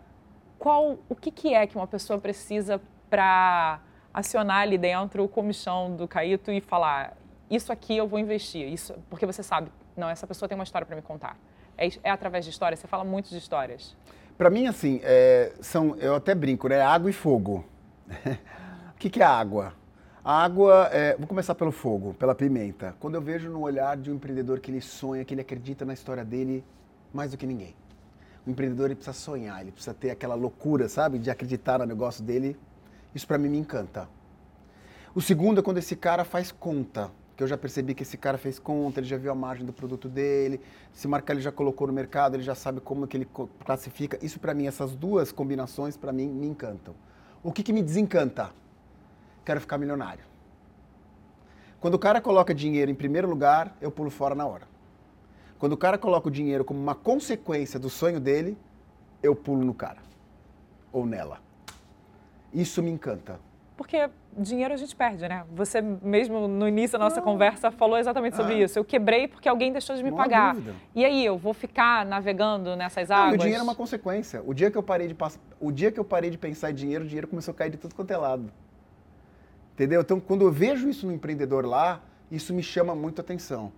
qual, 0.57 0.97
o 1.09 1.15
que, 1.15 1.31
que 1.31 1.53
é 1.53 1.67
que 1.67 1.75
uma 1.75 1.87
pessoa 1.87 2.19
precisa 2.19 2.81
para 3.09 3.81
acionar 4.13 4.61
ali 4.61 4.77
dentro 4.77 5.23
o 5.23 5.27
comichão 5.27 5.95
do 5.95 6.07
Caíto 6.07 6.51
e 6.51 6.61
falar 6.61 7.17
isso 7.49 7.71
aqui 7.71 7.97
eu 7.97 8.07
vou 8.07 8.19
investir, 8.19 8.67
isso 8.71 8.95
porque 9.09 9.25
você 9.25 9.43
sabe, 9.43 9.71
não, 9.95 10.09
essa 10.09 10.25
pessoa 10.25 10.47
tem 10.47 10.55
uma 10.55 10.63
história 10.63 10.85
para 10.85 10.95
me 10.95 11.01
contar. 11.01 11.37
É, 11.77 11.87
é, 12.03 12.09
através 12.09 12.45
de 12.45 12.51
histórias, 12.51 12.79
você 12.79 12.87
fala 12.87 13.03
muito 13.03 13.29
de 13.29 13.37
histórias. 13.37 13.95
Para 14.37 14.49
mim, 14.49 14.67
assim, 14.67 14.99
é, 15.03 15.53
são, 15.61 15.95
eu 15.97 16.15
até 16.15 16.33
brinco, 16.33 16.67
né? 16.67 16.81
Água 16.81 17.09
e 17.09 17.13
fogo. 17.13 17.65
que, 19.03 19.09
que 19.09 19.21
é 19.21 19.25
água? 19.25 19.73
A 20.23 20.45
água, 20.45 20.87
é, 20.93 21.17
vou 21.17 21.27
começar 21.27 21.53
pelo 21.55 21.73
fogo, 21.73 22.13
pela 22.13 22.33
pimenta. 22.33 22.95
Quando 23.01 23.15
eu 23.15 23.21
vejo 23.21 23.49
no 23.49 23.59
olhar 23.59 23.97
de 23.97 24.09
um 24.09 24.15
empreendedor 24.15 24.61
que 24.61 24.71
ele 24.71 24.79
sonha, 24.79 25.25
que 25.25 25.33
ele 25.33 25.41
acredita 25.41 25.83
na 25.83 25.91
história 25.91 26.23
dele 26.23 26.63
mais 27.13 27.31
do 27.31 27.37
que 27.37 27.45
ninguém. 27.45 27.75
O 28.47 28.49
empreendedor 28.49 28.85
ele 28.85 28.95
precisa 28.95 29.11
sonhar, 29.11 29.59
ele 29.59 29.73
precisa 29.73 29.93
ter 29.93 30.09
aquela 30.09 30.35
loucura, 30.35 30.87
sabe, 30.87 31.19
de 31.19 31.29
acreditar 31.29 31.79
no 31.79 31.85
negócio 31.85 32.23
dele. 32.23 32.57
Isso 33.13 33.27
para 33.27 33.37
mim 33.37 33.49
me 33.49 33.57
encanta. 33.57 34.07
O 35.13 35.21
segundo 35.21 35.59
é 35.59 35.61
quando 35.61 35.79
esse 35.79 35.97
cara 35.97 36.23
faz 36.23 36.49
conta, 36.49 37.11
que 37.35 37.43
eu 37.43 37.47
já 37.47 37.57
percebi 37.57 37.93
que 37.93 38.03
esse 38.03 38.15
cara 38.15 38.37
fez 38.37 38.57
conta, 38.57 39.01
ele 39.01 39.07
já 39.07 39.17
viu 39.17 39.33
a 39.33 39.35
margem 39.35 39.65
do 39.65 39.73
produto 39.73 40.07
dele, 40.07 40.61
se 40.93 41.09
marcar 41.09 41.33
ele 41.33 41.41
já 41.41 41.51
colocou 41.51 41.87
no 41.87 41.91
mercado, 41.91 42.37
ele 42.37 42.43
já 42.43 42.55
sabe 42.55 42.79
como 42.79 43.05
que 43.05 43.17
ele 43.17 43.27
classifica. 43.65 44.17
Isso 44.21 44.39
para 44.39 44.53
mim, 44.53 44.65
essas 44.65 44.95
duas 44.95 45.29
combinações 45.29 45.97
para 45.97 46.13
mim 46.13 46.29
me 46.29 46.47
encantam. 46.47 46.95
O 47.43 47.51
que, 47.51 47.61
que 47.61 47.73
me 47.73 47.83
desencanta? 47.83 48.62
Quero 49.45 49.59
ficar 49.61 49.77
milionário. 49.77 50.23
Quando 51.79 51.95
o 51.95 51.99
cara 51.99 52.21
coloca 52.21 52.53
dinheiro 52.53 52.89
em 52.89 52.95
primeiro 52.95 53.27
lugar, 53.27 53.75
eu 53.81 53.91
pulo 53.91 54.09
fora 54.09 54.33
na 54.33 54.45
hora. 54.45 54.67
Quando 55.59 55.73
o 55.73 55.77
cara 55.77 55.97
coloca 55.97 56.27
o 56.27 56.31
dinheiro 56.31 56.63
como 56.63 56.79
uma 56.79 56.95
consequência 56.95 57.79
do 57.79 57.89
sonho 57.89 58.19
dele, 58.19 58.57
eu 59.21 59.35
pulo 59.35 59.63
no 59.63 59.73
cara 59.73 59.99
ou 60.91 61.05
nela. 61.05 61.39
Isso 62.53 62.83
me 62.83 62.91
encanta. 62.91 63.39
Porque 63.75 64.09
dinheiro 64.37 64.73
a 64.73 64.77
gente 64.77 64.95
perde, 64.95 65.27
né? 65.27 65.43
Você 65.51 65.81
mesmo 65.81 66.47
no 66.47 66.67
início 66.67 66.97
da 66.97 67.03
nossa 67.03 67.17
Não. 67.17 67.23
conversa 67.23 67.71
falou 67.71 67.97
exatamente 67.97 68.35
sobre 68.35 68.53
ah. 68.53 68.59
isso. 68.59 68.77
Eu 68.77 68.85
quebrei 68.85 69.27
porque 69.27 69.49
alguém 69.49 69.71
deixou 69.71 69.95
de 69.95 70.03
me 70.03 70.11
Não 70.11 70.17
pagar. 70.17 70.55
E 70.93 71.03
aí, 71.03 71.25
eu 71.25 71.37
vou 71.37 71.53
ficar 71.53 72.05
navegando 72.05 72.75
nessas 72.75 73.09
águas? 73.09 73.29
Não, 73.29 73.35
o 73.35 73.37
dinheiro 73.39 73.59
é 73.59 73.63
uma 73.63 73.75
consequência. 73.75 74.41
O 74.45 74.53
dia 74.53 74.69
que 74.69 74.77
eu 74.77 74.83
parei 74.83 75.07
de 75.07 75.15
pass... 75.15 75.39
o 75.59 75.71
dia 75.71 75.91
que 75.91 75.99
eu 75.99 76.05
parei 76.05 76.29
de 76.29 76.37
pensar 76.37 76.71
em 76.71 76.75
dinheiro, 76.75 77.03
o 77.03 77.07
dinheiro 77.07 77.27
começou 77.27 77.51
a 77.51 77.55
cair 77.55 77.71
de 77.71 77.77
tudo 77.77 77.95
quanto 77.95 78.11
é 78.11 78.17
lado. 78.17 78.51
Entendeu? 79.73 80.01
Então, 80.01 80.19
quando 80.19 80.41
eu 80.43 80.51
vejo 80.51 80.87
isso 80.87 81.05
no 81.05 81.11
empreendedor 81.11 81.65
lá, 81.65 82.01
isso 82.31 82.53
me 82.53 82.63
chama 82.63 82.95
muito 82.95 83.19
atenção. 83.19 83.71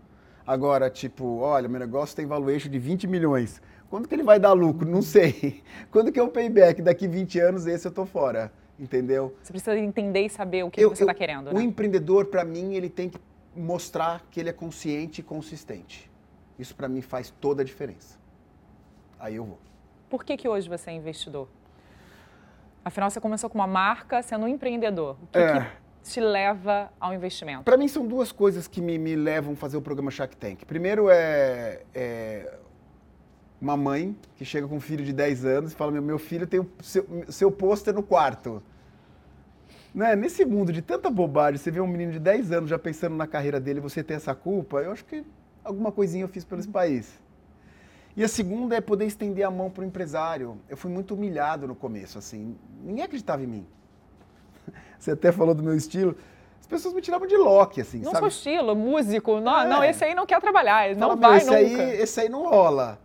Agora, 0.46 0.90
tipo, 0.90 1.40
olha, 1.40 1.68
meu 1.68 1.80
negócio 1.80 2.16
tem 2.16 2.26
valuation 2.26 2.70
de 2.70 2.78
20 2.78 3.08
milhões. 3.08 3.62
Quando 3.90 4.08
que 4.08 4.14
ele 4.14 4.24
vai 4.24 4.40
dar 4.40 4.54
lucro? 4.54 4.88
Não 4.88 5.02
sei. 5.02 5.64
Quando 5.90 6.12
que 6.12 6.20
é 6.20 6.24
o 6.24 6.28
payback? 6.28 6.82
Daqui 6.82 7.08
20 7.08 7.40
anos, 7.40 7.66
esse 7.66 7.88
eu 7.88 7.92
tô 7.92 8.06
fora 8.06 8.52
entendeu? 8.80 9.36
Você 9.42 9.52
precisa 9.52 9.78
entender 9.78 10.26
e 10.26 10.30
saber 10.30 10.64
o 10.64 10.70
que 10.70 10.82
eu, 10.82 10.90
você 10.90 11.04
está 11.04 11.14
querendo. 11.14 11.50
O 11.50 11.54
né? 11.54 11.64
empreendedor, 11.64 12.26
para 12.26 12.44
mim, 12.44 12.74
ele 12.74 12.90
tem 12.90 13.10
que 13.10 13.20
mostrar 13.56 14.22
que 14.30 14.40
ele 14.40 14.50
é 14.50 14.54
consciente 14.54 15.22
e 15.22 15.24
consistente. 15.24 16.12
Isso 16.58 16.76
para 16.76 16.88
mim 16.88 17.02
faz 17.02 17.30
toda 17.30 17.62
a 17.62 17.66
diferença. 17.66 18.20
Aí 19.20 19.36
eu 19.36 19.46
vou. 19.46 19.60
Por 20.10 20.24
que, 20.24 20.38
que 20.38 20.48
hoje 20.48 20.70
você 20.70 20.90
é 20.90 20.94
investidor? 20.94 21.48
Afinal, 22.84 23.10
você 23.10 23.20
começou 23.20 23.50
com 23.50 23.58
uma 23.58 23.68
marca 23.68 24.22
sendo 24.22 24.46
um 24.46 24.48
empreendedor. 24.48 25.18
O 25.24 25.28
que, 25.28 25.40
é. 25.40 25.62
que 25.62 25.68
te 26.12 26.20
leva 26.20 26.92
ao 27.00 27.14
investimento? 27.14 27.64
Para 27.64 27.78
mim, 27.78 27.88
são 27.88 28.08
duas 28.08 28.32
coisas 28.32 28.68
que 28.68 28.82
me, 28.82 28.98
me, 28.98 29.16
levam 29.16 29.54
a 29.54 29.56
fazer 29.56 29.78
o 29.78 29.82
programa 29.82 30.12
Shark 30.12 30.38
Tank. 30.38 30.66
Primeiro 30.66 31.10
é, 31.10 31.82
é 31.94 32.58
uma 33.60 33.76
mãe 33.76 34.16
que 34.36 34.46
chega 34.46 34.68
com 34.68 34.76
um 34.76 34.80
filho 34.80 35.04
de 35.04 35.12
10 35.12 35.46
anos 35.46 35.72
e 35.74 35.76
fala: 35.76 35.92
Meu, 35.92 36.02
meu 36.02 36.20
filho 36.20 36.46
tem 36.46 36.60
o 36.60 36.70
seu, 36.82 37.06
seu 37.30 37.52
pôster 37.52 37.94
no 37.94 38.04
quarto. 38.04 38.62
Né? 39.94 40.16
Nesse 40.16 40.46
mundo 40.46 40.72
de 40.72 40.82
tanta 40.82 41.10
bobagem, 41.10 41.58
você 41.58 41.72
vê 41.72 41.80
um 41.80 41.88
menino 41.88 42.12
de 42.12 42.20
10 42.20 42.52
anos 42.52 42.70
já 42.70 42.78
pensando 42.78 43.16
na 43.16 43.26
carreira 43.26 43.60
dele, 43.60 43.80
você 43.80 44.04
tem 44.04 44.18
essa 44.18 44.36
culpa, 44.36 44.82
eu 44.82 44.92
acho 44.92 45.06
que 45.06 45.26
alguma 45.64 45.92
coisinha 45.92 46.24
eu 46.24 46.28
fiz 46.28 46.44
pelo 46.44 46.66
país. 46.68 47.20
E 48.16 48.24
a 48.24 48.28
segunda 48.28 48.76
é 48.76 48.82
poder 48.82 49.06
estender 49.06 49.46
a 49.46 49.52
mão 49.52 49.70
para 49.70 49.84
o 49.84 49.86
empresário. 49.86 50.58
Eu 50.70 50.78
fui 50.78 50.90
muito 50.90 51.16
humilhado 51.16 51.68
no 51.68 51.76
começo, 51.76 52.18
assim, 52.18 52.56
ninguém 52.84 53.04
acreditava 53.04 53.44
em 53.44 53.48
mim. 53.48 53.68
Você 55.00 55.12
até 55.12 55.32
falou 55.32 55.54
do 55.54 55.64
meu 55.64 55.76
estilo. 55.76 56.16
As 56.66 56.68
pessoas 56.68 56.96
me 56.96 57.02
tiravam 57.02 57.28
de 57.28 57.38
Loki, 57.38 57.80
assim, 57.80 58.00
não 58.00 58.06
sabe? 58.06 58.14
Não 58.14 58.20
sou 58.22 58.28
estilo, 58.28 58.76
músico. 58.76 59.40
Não, 59.40 59.60
é. 59.62 59.68
não, 59.68 59.84
esse 59.84 60.04
aí 60.04 60.16
não 60.16 60.26
quer 60.26 60.42
trabalhar, 60.42 60.96
não 60.96 61.10
Fala, 61.10 61.16
vai 61.16 61.38
esse 61.38 61.46
nunca. 61.46 61.84
Aí, 61.84 62.02
esse 62.02 62.20
aí 62.22 62.30
não 62.30 62.50
rola. 62.50 63.00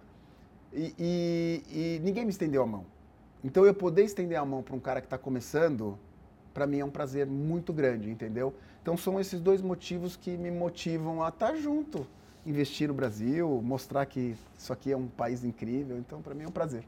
E, 0.73 0.95
e, 0.99 1.63
e, 1.69 2.01
ninguém 2.03 2.25
me 2.25 2.31
estendeu 2.31 2.63
a 2.63 2.67
mão. 2.67 2.87
Então 3.45 3.67
eu 3.67 3.75
poder 3.75 4.05
estender 4.05 4.39
a 4.39 4.45
mão 4.45 4.63
para 4.63 4.75
um 4.75 4.81
cara 4.81 5.01
que 5.01 5.07
está 5.07 5.19
começando, 5.19 5.99
para 6.55 6.67
mim 6.67 6.79
é 6.79 6.85
um 6.85 6.91
prazer 6.91 7.27
muito 7.27 7.73
grande, 7.73 8.11
entendeu? 8.11 8.55
Então 8.81 8.97
são 8.97 9.21
esses 9.21 9.41
dois 9.41 9.61
motivos 9.61 10.17
que 10.17 10.37
me 10.39 10.51
motivam 10.51 11.23
a 11.23 11.29
estar 11.29 11.49
tá 11.49 11.55
junto, 11.55 12.07
investir 12.47 12.89
no 12.89 12.95
Brasil, 12.95 13.61
mostrar 13.63 14.07
que 14.07 14.35
isso 14.57 14.73
aqui 14.73 14.91
é 14.91 14.97
um 14.97 15.07
país 15.07 15.45
incrível. 15.45 15.99
Então 15.99 16.23
para 16.23 16.35
mim 16.35 16.45
é 16.45 16.49
um 16.49 16.53
prazer. 16.53 16.85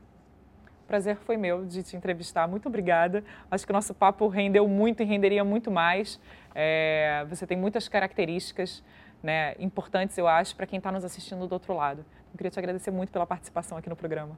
Prazer 0.93 1.17
foi 1.17 1.39
meu 1.39 1.65
de 1.65 1.83
te 1.83 1.97
entrevistar. 1.97 2.47
Muito 2.47 2.69
obrigada. 2.69 3.25
Acho 3.51 3.65
que 3.65 3.73
o 3.73 3.73
nosso 3.73 3.95
papo 3.95 4.29
rendeu 4.29 4.69
muito 4.69 5.03
e 5.03 5.07
renderia 5.07 5.43
muito 5.43 5.71
mais. 5.71 6.21
É, 6.55 7.25
você 7.31 7.47
tem 7.47 7.57
muitas 7.57 7.89
características 7.89 8.85
né, 9.23 9.55
importantes, 9.59 10.19
eu 10.19 10.29
acho, 10.29 10.55
para 10.55 10.67
quem 10.67 10.77
está 10.77 10.93
nos 10.93 11.03
assistindo 11.03 11.47
do 11.47 11.53
outro 11.55 11.73
lado. 11.75 12.05
Eu 12.31 12.37
queria 12.37 12.51
te 12.51 12.59
agradecer 12.59 12.91
muito 12.91 13.11
pela 13.11 13.27
participação 13.27 13.79
aqui 13.79 13.89
no 13.89 13.97
programa. 13.97 14.37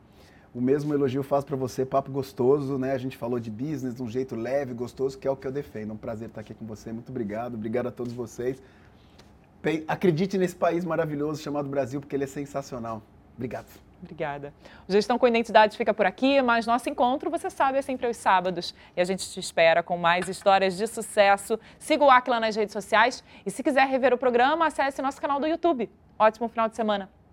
O 0.54 0.60
mesmo 0.60 0.94
elogio 0.94 1.24
faço 1.24 1.44
para 1.44 1.56
você, 1.56 1.84
papo 1.84 2.12
gostoso, 2.12 2.78
né? 2.78 2.92
A 2.92 2.98
gente 2.98 3.16
falou 3.16 3.40
de 3.40 3.50
business 3.50 3.96
de 3.96 4.02
um 4.04 4.08
jeito 4.08 4.36
leve, 4.36 4.72
gostoso, 4.74 5.18
que 5.18 5.26
é 5.26 5.30
o 5.32 5.34
que 5.34 5.48
eu 5.48 5.50
defendo. 5.50 5.92
Um 5.92 5.96
prazer 5.96 6.28
estar 6.28 6.40
aqui 6.40 6.54
com 6.54 6.64
você. 6.64 6.92
Muito 6.92 7.08
obrigado. 7.08 7.54
Obrigado 7.54 7.88
a 7.88 7.90
todos 7.90 8.12
vocês. 8.12 8.62
Acredite 9.88 10.38
nesse 10.38 10.54
país 10.54 10.84
maravilhoso 10.84 11.42
chamado 11.42 11.68
Brasil, 11.68 12.00
porque 12.00 12.14
ele 12.14 12.22
é 12.22 12.28
sensacional. 12.28 13.02
Obrigado. 13.34 13.83
Obrigada. 14.02 14.52
O 14.88 14.92
Gestão 14.92 15.18
com 15.18 15.26
Identidade 15.26 15.76
fica 15.76 15.94
por 15.94 16.04
aqui, 16.04 16.42
mas 16.42 16.66
nosso 16.66 16.88
encontro, 16.90 17.30
você 17.30 17.48
sabe, 17.48 17.78
é 17.78 17.82
sempre 17.82 18.06
aos 18.06 18.16
sábados. 18.16 18.74
E 18.96 19.00
a 19.00 19.04
gente 19.04 19.28
te 19.30 19.40
espera 19.40 19.82
com 19.82 19.96
mais 19.96 20.28
histórias 20.28 20.76
de 20.76 20.86
sucesso. 20.86 21.58
Siga 21.78 22.04
o 22.04 22.10
Aquila 22.10 22.38
nas 22.38 22.54
redes 22.54 22.72
sociais 22.72 23.24
e 23.46 23.50
se 23.50 23.62
quiser 23.62 23.86
rever 23.86 24.12
o 24.12 24.18
programa, 24.18 24.66
acesse 24.66 25.00
nosso 25.00 25.20
canal 25.20 25.40
do 25.40 25.46
YouTube. 25.46 25.90
Ótimo 26.18 26.48
final 26.48 26.68
de 26.68 26.76
semana. 26.76 27.23